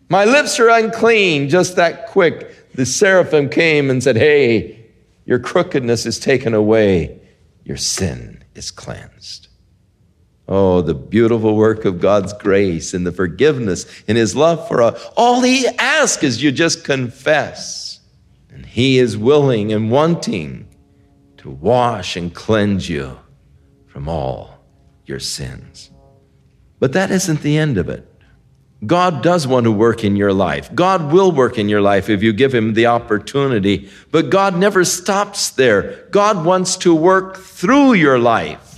My 0.09 0.25
lips 0.25 0.59
are 0.59 0.69
unclean. 0.69 1.49
Just 1.49 1.75
that 1.75 2.07
quick, 2.07 2.71
the 2.73 2.85
seraphim 2.85 3.49
came 3.49 3.89
and 3.89 4.01
said, 4.01 4.15
Hey, 4.15 4.85
your 5.25 5.39
crookedness 5.39 6.05
is 6.05 6.19
taken 6.19 6.53
away. 6.53 7.19
Your 7.63 7.77
sin 7.77 8.43
is 8.55 8.71
cleansed. 8.71 9.47
Oh, 10.47 10.81
the 10.81 10.93
beautiful 10.93 11.55
work 11.55 11.85
of 11.85 12.01
God's 12.01 12.33
grace 12.33 12.93
and 12.93 13.07
the 13.07 13.11
forgiveness 13.11 13.85
and 14.07 14.17
His 14.17 14.35
love 14.35 14.67
for 14.67 14.81
us. 14.81 15.09
All 15.15 15.41
He 15.41 15.67
asks 15.67 16.23
is 16.23 16.43
you 16.43 16.51
just 16.51 16.83
confess. 16.83 18.01
And 18.49 18.65
He 18.65 18.99
is 18.99 19.17
willing 19.17 19.71
and 19.71 19.89
wanting 19.89 20.67
to 21.37 21.49
wash 21.49 22.17
and 22.17 22.33
cleanse 22.33 22.89
you 22.89 23.19
from 23.87 24.09
all 24.09 24.59
your 25.05 25.19
sins. 25.19 25.91
But 26.79 26.93
that 26.93 27.11
isn't 27.11 27.41
the 27.41 27.57
end 27.57 27.77
of 27.77 27.87
it. 27.87 28.09
God 28.85 29.23
does 29.23 29.47
want 29.47 29.63
to 29.63 29.71
work 29.71 30.03
in 30.03 30.17
your 30.17 30.33
life. 30.33 30.73
God 30.75 31.13
will 31.13 31.31
work 31.31 31.57
in 31.57 31.69
your 31.69 31.81
life 31.81 32.09
if 32.09 32.21
you 32.21 32.33
give 32.33 32.53
Him 32.53 32.73
the 32.73 32.87
opportunity. 32.87 33.89
But 34.11 34.29
God 34.29 34.57
never 34.57 34.83
stops 34.83 35.51
there. 35.51 36.05
God 36.11 36.43
wants 36.43 36.75
to 36.77 36.93
work 36.93 37.37
through 37.37 37.93
your 37.93 38.19
life. 38.19 38.72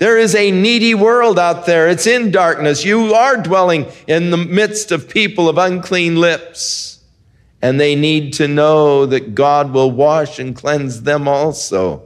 There 0.00 0.16
is 0.16 0.34
a 0.34 0.50
needy 0.50 0.94
world 0.94 1.38
out 1.38 1.66
there. 1.66 1.86
It's 1.86 2.06
in 2.06 2.30
darkness. 2.30 2.86
You 2.86 3.12
are 3.12 3.36
dwelling 3.36 3.86
in 4.06 4.30
the 4.30 4.38
midst 4.38 4.92
of 4.92 5.10
people 5.10 5.46
of 5.46 5.58
unclean 5.58 6.16
lips. 6.16 7.04
And 7.60 7.78
they 7.78 7.94
need 7.94 8.32
to 8.34 8.48
know 8.48 9.04
that 9.04 9.34
God 9.34 9.72
will 9.72 9.90
wash 9.90 10.38
and 10.38 10.56
cleanse 10.56 11.02
them 11.02 11.28
also. 11.28 12.02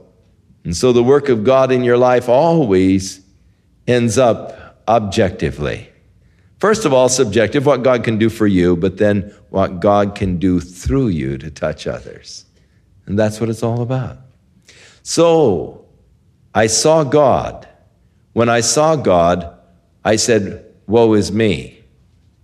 And 0.65 0.75
so 0.75 0.91
the 0.91 1.05
work 1.05 1.29
of 1.29 1.45
God 1.45 1.71
in 1.71 1.85
your 1.85 1.97
life 1.97 2.27
always 2.27 3.21
ends 3.87 4.17
up 4.17 4.77
objectively. 4.89 5.89
First 6.59 6.83
of 6.83 6.91
all, 6.91 7.07
subjective, 7.07 7.65
what 7.65 7.81
God 7.81 8.03
can 8.03 8.17
do 8.17 8.27
for 8.29 8.45
you, 8.45 8.75
but 8.75 8.97
then 8.97 9.33
what 9.51 9.79
God 9.79 10.15
can 10.15 10.37
do 10.37 10.59
through 10.59 11.07
you 11.07 11.37
to 11.37 11.49
touch 11.49 11.87
others. 11.87 12.43
And 13.05 13.17
that's 13.17 13.39
what 13.39 13.49
it's 13.49 13.63
all 13.63 13.81
about. 13.81 14.17
So 15.01 15.85
I 16.53 16.67
saw 16.67 17.05
God 17.05 17.69
when 18.35 18.49
I 18.49 18.59
saw 18.59 18.97
God, 18.97 19.49
I 20.03 20.17
said, 20.17 20.65
Woe 20.87 21.13
is 21.13 21.31
me. 21.31 21.81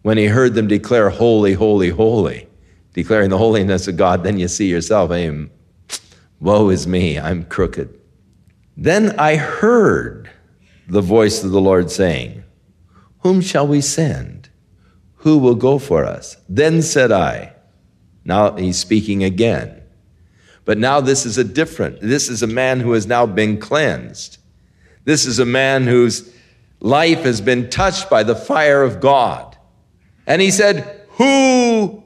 When 0.03 0.17
he 0.17 0.27
heard 0.27 0.53
them 0.53 0.67
declare, 0.67 1.09
Holy, 1.09 1.51
holy, 1.51 1.89
holy, 1.89 2.47
declaring 2.93 3.29
the 3.29 3.37
holiness 3.37 3.89
of 3.89 3.97
God, 3.97 4.23
then 4.23 4.39
you 4.39 4.47
see 4.47 4.69
yourself, 4.69 5.11
am, 5.11 5.51
Woe 6.39 6.69
is 6.69 6.87
me, 6.87 7.19
I'm 7.19 7.43
crooked. 7.43 7.93
Then 8.77 9.19
I 9.19 9.35
heard 9.35 10.31
the 10.87 11.01
voice 11.01 11.43
of 11.43 11.51
the 11.51 11.59
Lord 11.59 11.91
saying, 11.91 12.45
Whom 13.19 13.41
shall 13.41 13.67
we 13.67 13.81
send? 13.81 14.47
Who 15.15 15.39
will 15.39 15.55
go 15.55 15.77
for 15.77 16.05
us? 16.05 16.37
Then 16.47 16.81
said 16.83 17.11
I, 17.11 17.51
Now 18.23 18.55
he's 18.55 18.79
speaking 18.79 19.25
again. 19.25 19.81
But 20.63 20.77
now 20.77 21.01
this 21.01 21.25
is 21.25 21.37
a 21.37 21.43
different, 21.43 21.99
this 21.99 22.29
is 22.29 22.41
a 22.41 22.47
man 22.47 22.79
who 22.79 22.93
has 22.93 23.05
now 23.05 23.25
been 23.25 23.59
cleansed. 23.59 24.37
This 25.03 25.25
is 25.25 25.39
a 25.39 25.45
man 25.45 25.83
whose 25.83 26.33
life 26.79 27.23
has 27.23 27.41
been 27.41 27.69
touched 27.69 28.09
by 28.09 28.23
the 28.23 28.35
fire 28.35 28.83
of 28.83 28.99
God. 28.99 29.57
And 30.27 30.41
he 30.41 30.51
said, 30.51 31.07
Who 31.11 32.03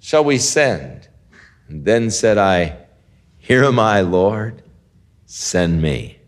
shall 0.00 0.24
we 0.24 0.38
send? 0.38 1.08
And 1.68 1.84
then 1.84 2.10
said 2.10 2.38
I, 2.38 2.76
Here 3.38 3.64
am 3.64 3.78
I, 3.78 4.00
Lord, 4.00 4.62
send 5.26 5.82
me. 5.82 6.18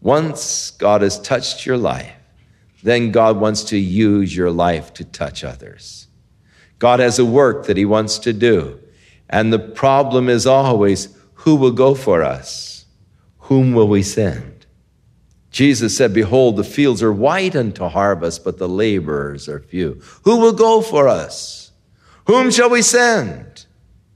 Once 0.00 0.70
God 0.70 1.02
has 1.02 1.20
touched 1.20 1.64
your 1.64 1.78
life, 1.78 2.12
then 2.82 3.10
God 3.10 3.38
wants 3.38 3.64
to 3.64 3.78
use 3.78 4.36
your 4.36 4.50
life 4.50 4.92
to 4.94 5.04
touch 5.04 5.42
others. 5.42 6.06
God 6.78 7.00
has 7.00 7.18
a 7.18 7.24
work 7.24 7.66
that 7.66 7.78
he 7.78 7.86
wants 7.86 8.18
to 8.18 8.32
do. 8.32 8.78
And 9.30 9.52
the 9.52 9.58
problem 9.58 10.28
is 10.28 10.46
always, 10.46 11.16
who 11.34 11.56
will 11.56 11.72
go 11.72 11.94
for 11.94 12.22
us? 12.22 12.84
Whom 13.38 13.72
will 13.72 13.88
we 13.88 14.02
send? 14.02 14.53
Jesus 15.54 15.96
said, 15.96 16.12
Behold, 16.12 16.56
the 16.56 16.64
fields 16.64 17.00
are 17.00 17.12
white 17.12 17.54
unto 17.54 17.84
harvest, 17.84 18.42
but 18.42 18.58
the 18.58 18.68
laborers 18.68 19.48
are 19.48 19.60
few. 19.60 20.02
Who 20.24 20.40
will 20.40 20.52
go 20.52 20.80
for 20.80 21.06
us? 21.06 21.70
Whom 22.26 22.50
shall 22.50 22.68
we 22.68 22.82
send? 22.82 23.64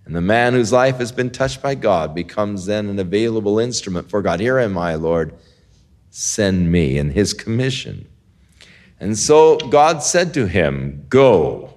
And 0.04 0.16
the 0.16 0.20
man 0.20 0.54
whose 0.54 0.72
life 0.72 0.96
has 0.96 1.12
been 1.12 1.30
touched 1.30 1.62
by 1.62 1.76
God 1.76 2.12
becomes 2.12 2.66
then 2.66 2.88
an 2.88 2.98
available 2.98 3.60
instrument 3.60 4.10
for 4.10 4.20
God. 4.20 4.40
Here 4.40 4.58
am 4.58 4.76
I, 4.76 4.96
Lord. 4.96 5.32
Send 6.10 6.72
me 6.72 6.98
in 6.98 7.12
his 7.12 7.34
commission. 7.34 8.08
And 8.98 9.16
so 9.16 9.58
God 9.58 10.02
said 10.02 10.34
to 10.34 10.48
him, 10.48 11.06
Go 11.08 11.72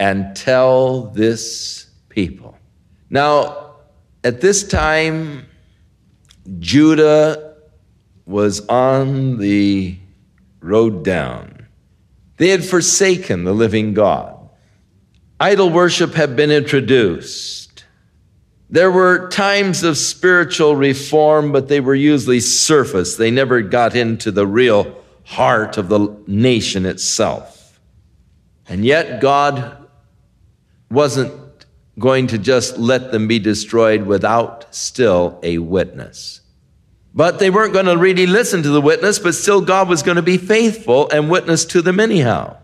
and 0.00 0.34
tell 0.34 1.08
this 1.08 1.90
people. 2.08 2.56
Now, 3.10 3.74
at 4.24 4.40
this 4.40 4.66
time, 4.66 5.44
Judah 6.58 7.45
was 8.26 8.66
on 8.68 9.38
the 9.38 9.96
road 10.60 11.04
down. 11.04 11.66
They 12.36 12.48
had 12.48 12.64
forsaken 12.64 13.44
the 13.44 13.54
living 13.54 13.94
God. 13.94 14.36
Idol 15.38 15.70
worship 15.70 16.14
had 16.14 16.34
been 16.36 16.50
introduced. 16.50 17.84
There 18.68 18.90
were 18.90 19.28
times 19.28 19.84
of 19.84 19.96
spiritual 19.96 20.74
reform, 20.74 21.52
but 21.52 21.68
they 21.68 21.80
were 21.80 21.94
usually 21.94 22.40
surface. 22.40 23.16
They 23.16 23.30
never 23.30 23.62
got 23.62 23.94
into 23.94 24.32
the 24.32 24.46
real 24.46 25.02
heart 25.24 25.78
of 25.78 25.88
the 25.88 26.16
nation 26.26 26.84
itself. 26.84 27.78
And 28.68 28.84
yet, 28.84 29.20
God 29.20 29.86
wasn't 30.90 31.66
going 31.98 32.26
to 32.28 32.38
just 32.38 32.76
let 32.76 33.12
them 33.12 33.28
be 33.28 33.38
destroyed 33.38 34.02
without 34.02 34.74
still 34.74 35.38
a 35.42 35.58
witness. 35.58 36.40
But 37.16 37.38
they 37.38 37.48
weren't 37.48 37.72
going 37.72 37.86
to 37.86 37.96
really 37.96 38.26
listen 38.26 38.62
to 38.62 38.68
the 38.68 38.80
witness, 38.80 39.18
but 39.18 39.34
still 39.34 39.62
God 39.62 39.88
was 39.88 40.02
going 40.02 40.16
to 40.16 40.22
be 40.22 40.36
faithful 40.36 41.08
and 41.10 41.30
witness 41.30 41.64
to 41.66 41.80
them 41.80 41.98
anyhow. 41.98 42.58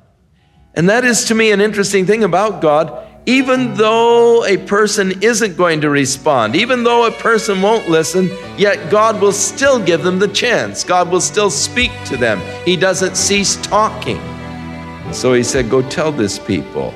And 0.74 0.90
that 0.90 1.04
is 1.04 1.24
to 1.24 1.34
me 1.34 1.52
an 1.52 1.62
interesting 1.62 2.04
thing 2.04 2.22
about 2.22 2.60
God. 2.60 3.08
Even 3.24 3.74
though 3.74 4.44
a 4.44 4.58
person 4.58 5.22
isn't 5.22 5.56
going 5.56 5.80
to 5.82 5.88
respond, 5.88 6.54
even 6.54 6.84
though 6.84 7.06
a 7.06 7.12
person 7.12 7.62
won't 7.62 7.88
listen, 7.88 8.28
yet 8.58 8.90
God 8.90 9.20
will 9.22 9.32
still 9.32 9.82
give 9.82 10.02
them 10.02 10.18
the 10.18 10.28
chance. 10.28 10.84
God 10.84 11.08
will 11.08 11.20
still 11.20 11.50
speak 11.50 11.92
to 12.06 12.16
them. 12.16 12.40
He 12.64 12.76
doesn't 12.76 13.16
cease 13.16 13.56
talking. 13.62 14.20
So 15.12 15.32
he 15.34 15.44
said, 15.44 15.70
Go 15.70 15.88
tell 15.88 16.10
this 16.10 16.38
people. 16.38 16.92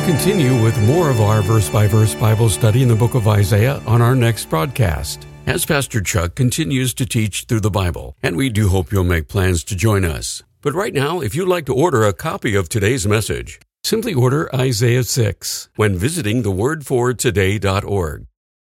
We'll 0.00 0.16
continue 0.16 0.62
with 0.62 0.80
more 0.86 1.10
of 1.10 1.20
our 1.20 1.42
verse 1.42 1.68
by 1.68 1.86
verse 1.86 2.14
Bible 2.14 2.48
study 2.48 2.82
in 2.82 2.88
the 2.88 2.96
book 2.96 3.14
of 3.14 3.28
Isaiah 3.28 3.82
on 3.86 4.00
our 4.00 4.14
next 4.14 4.48
broadcast 4.48 5.26
as 5.46 5.66
Pastor 5.66 6.00
Chuck 6.00 6.34
continues 6.34 6.94
to 6.94 7.04
teach 7.04 7.44
through 7.44 7.60
the 7.60 7.70
Bible, 7.70 8.16
and 8.22 8.34
we 8.34 8.48
do 8.48 8.70
hope 8.70 8.90
you'll 8.90 9.04
make 9.04 9.28
plans 9.28 9.62
to 9.64 9.76
join 9.76 10.06
us. 10.06 10.42
But 10.62 10.72
right 10.72 10.94
now, 10.94 11.20
if 11.20 11.34
you'd 11.34 11.48
like 11.48 11.66
to 11.66 11.74
order 11.74 12.02
a 12.02 12.14
copy 12.14 12.54
of 12.54 12.70
today's 12.70 13.06
message, 13.06 13.60
simply 13.84 14.14
order 14.14 14.48
Isaiah 14.56 15.04
6 15.04 15.68
when 15.76 15.98
visiting 15.98 16.44
thewordfortoday.org. 16.44 18.26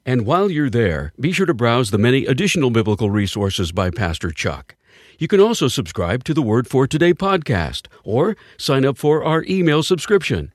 And 0.06 0.24
while 0.24 0.50
you're 0.50 0.70
there, 0.70 1.12
be 1.20 1.32
sure 1.32 1.46
to 1.46 1.52
browse 1.52 1.90
the 1.90 1.98
many 1.98 2.24
additional 2.24 2.70
biblical 2.70 3.10
resources 3.10 3.72
by 3.72 3.90
Pastor 3.90 4.30
Chuck. 4.30 4.74
You 5.18 5.28
can 5.28 5.40
also 5.40 5.68
subscribe 5.68 6.24
to 6.24 6.32
the 6.32 6.40
Word 6.40 6.66
for 6.66 6.86
Today 6.86 7.12
podcast 7.12 7.88
or 8.04 8.38
sign 8.56 8.86
up 8.86 8.96
for 8.96 9.22
our 9.22 9.44
email 9.46 9.82
subscription. 9.82 10.54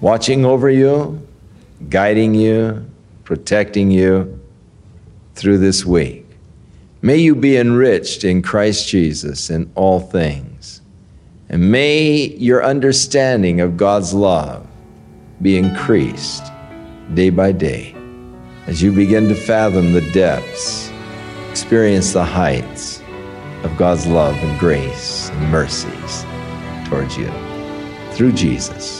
watching 0.00 0.44
over 0.44 0.70
you, 0.70 1.26
guiding 1.88 2.34
you, 2.34 2.86
protecting 3.24 3.90
you 3.90 4.40
through 5.34 5.58
this 5.58 5.84
week. 5.84 6.26
May 7.02 7.16
you 7.16 7.34
be 7.34 7.56
enriched 7.56 8.24
in 8.24 8.42
Christ 8.42 8.88
Jesus 8.88 9.50
in 9.50 9.70
all 9.74 10.00
things. 10.00 10.82
And 11.48 11.70
may 11.70 12.28
your 12.36 12.64
understanding 12.64 13.60
of 13.60 13.76
God's 13.76 14.12
love 14.14 14.66
be 15.42 15.56
increased 15.56 16.44
day 17.14 17.30
by 17.30 17.52
day 17.52 17.94
as 18.66 18.82
you 18.82 18.92
begin 18.92 19.28
to 19.28 19.34
fathom 19.34 19.92
the 19.92 20.08
depths, 20.12 20.92
experience 21.50 22.12
the 22.12 22.24
heights 22.24 23.00
of 23.64 23.76
God's 23.76 24.06
love 24.06 24.36
and 24.36 24.60
grace 24.60 25.30
and 25.30 25.50
mercies 25.50 26.24
towards 26.88 27.16
you 27.16 27.30
through 28.12 28.32
Jesus, 28.32 28.99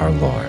our 0.00 0.10
Lord. 0.10 0.48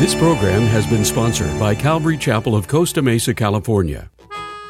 This 0.00 0.14
program 0.14 0.62
has 0.62 0.86
been 0.86 1.04
sponsored 1.04 1.58
by 1.60 1.74
Calvary 1.74 2.16
Chapel 2.16 2.56
of 2.56 2.66
Costa 2.66 3.02
Mesa, 3.02 3.34
California. 3.34 4.10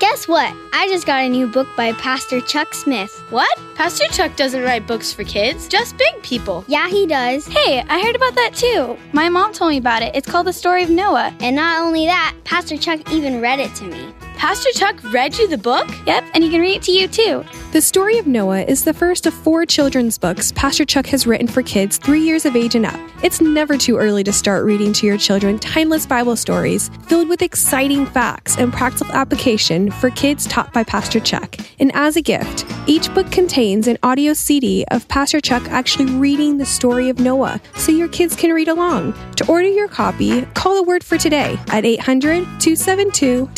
Guess 0.00 0.26
what? 0.26 0.52
I 0.72 0.88
just 0.88 1.06
got 1.06 1.22
a 1.22 1.28
new 1.28 1.46
book 1.46 1.68
by 1.76 1.92
Pastor 1.92 2.40
Chuck 2.40 2.74
Smith. 2.74 3.12
What? 3.30 3.56
Pastor 3.76 4.06
Chuck 4.08 4.34
doesn't 4.34 4.62
write 4.62 4.88
books 4.88 5.12
for 5.12 5.22
kids, 5.22 5.68
just 5.68 5.96
big 5.96 6.20
people. 6.22 6.64
Yeah, 6.66 6.88
he 6.88 7.06
does. 7.06 7.46
Hey, 7.46 7.84
I 7.88 8.02
heard 8.02 8.16
about 8.16 8.34
that 8.34 8.54
too. 8.54 8.98
My 9.12 9.28
mom 9.28 9.52
told 9.52 9.70
me 9.70 9.76
about 9.78 10.02
it. 10.02 10.16
It's 10.16 10.28
called 10.28 10.48
The 10.48 10.52
Story 10.52 10.82
of 10.82 10.90
Noah. 10.90 11.32
And 11.38 11.54
not 11.54 11.80
only 11.80 12.06
that, 12.06 12.34
Pastor 12.42 12.76
Chuck 12.76 13.12
even 13.12 13.40
read 13.40 13.60
it 13.60 13.72
to 13.76 13.84
me. 13.84 14.12
Pastor 14.40 14.70
Chuck 14.72 15.12
read 15.12 15.36
you 15.36 15.48
the 15.48 15.58
book? 15.58 15.86
Yep, 16.06 16.24
and 16.32 16.42
he 16.42 16.48
can 16.48 16.62
read 16.62 16.76
it 16.76 16.82
to 16.84 16.92
you 16.92 17.08
too. 17.08 17.44
The 17.72 17.82
Story 17.82 18.16
of 18.16 18.26
Noah 18.26 18.62
is 18.62 18.84
the 18.84 18.94
first 18.94 19.26
of 19.26 19.34
four 19.34 19.66
children's 19.66 20.16
books 20.16 20.50
Pastor 20.50 20.86
Chuck 20.86 21.06
has 21.08 21.26
written 21.26 21.46
for 21.46 21.62
kids 21.62 21.98
three 21.98 22.22
years 22.22 22.46
of 22.46 22.56
age 22.56 22.74
and 22.74 22.86
up. 22.86 22.98
It's 23.22 23.42
never 23.42 23.76
too 23.76 23.98
early 23.98 24.24
to 24.24 24.32
start 24.32 24.64
reading 24.64 24.94
to 24.94 25.06
your 25.06 25.18
children 25.18 25.58
timeless 25.58 26.06
Bible 26.06 26.36
stories 26.36 26.90
filled 27.06 27.28
with 27.28 27.42
exciting 27.42 28.06
facts 28.06 28.56
and 28.56 28.72
practical 28.72 29.14
application 29.14 29.90
for 29.90 30.08
kids 30.08 30.46
taught 30.46 30.72
by 30.72 30.84
Pastor 30.84 31.20
Chuck. 31.20 31.56
And 31.78 31.94
as 31.94 32.16
a 32.16 32.22
gift, 32.22 32.64
each 32.86 33.12
book 33.12 33.30
contains 33.30 33.88
an 33.88 33.98
audio 34.02 34.32
CD 34.32 34.86
of 34.90 35.06
Pastor 35.08 35.42
Chuck 35.42 35.64
actually 35.68 36.06
reading 36.06 36.56
the 36.56 36.64
story 36.64 37.10
of 37.10 37.18
Noah 37.18 37.60
so 37.76 37.92
your 37.92 38.08
kids 38.08 38.34
can 38.34 38.54
read 38.54 38.68
along. 38.68 39.12
To 39.36 39.46
order 39.50 39.68
your 39.68 39.88
copy, 39.88 40.42
call 40.54 40.76
the 40.76 40.82
word 40.82 41.04
for 41.04 41.18
today 41.18 41.58
at 41.68 41.84
800 41.84 42.44
272 42.58 43.50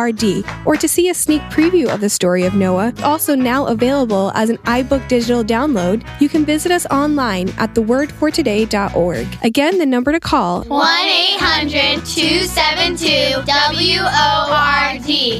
WORD 0.00 0.44
or 0.64 0.76
to 0.76 0.88
see 0.88 1.08
a 1.08 1.14
sneak 1.14 1.42
preview 1.42 1.92
of 1.92 2.00
the 2.00 2.08
story 2.08 2.44
of 2.44 2.54
Noah, 2.54 2.92
also 3.02 3.34
now 3.34 3.66
available 3.66 4.32
as 4.34 4.50
an 4.50 4.58
iBook 4.58 5.06
digital 5.08 5.44
download, 5.44 6.06
you 6.20 6.28
can 6.28 6.44
visit 6.44 6.72
us 6.72 6.86
online 6.86 7.48
at 7.58 7.74
thewordfortoday.org. 7.74 9.26
Again, 9.42 9.78
the 9.78 9.86
number 9.86 10.12
to 10.12 10.20
call 10.20 10.64
1 10.64 11.08
800 11.08 12.04
272 12.04 13.42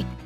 WORD. 0.06 0.19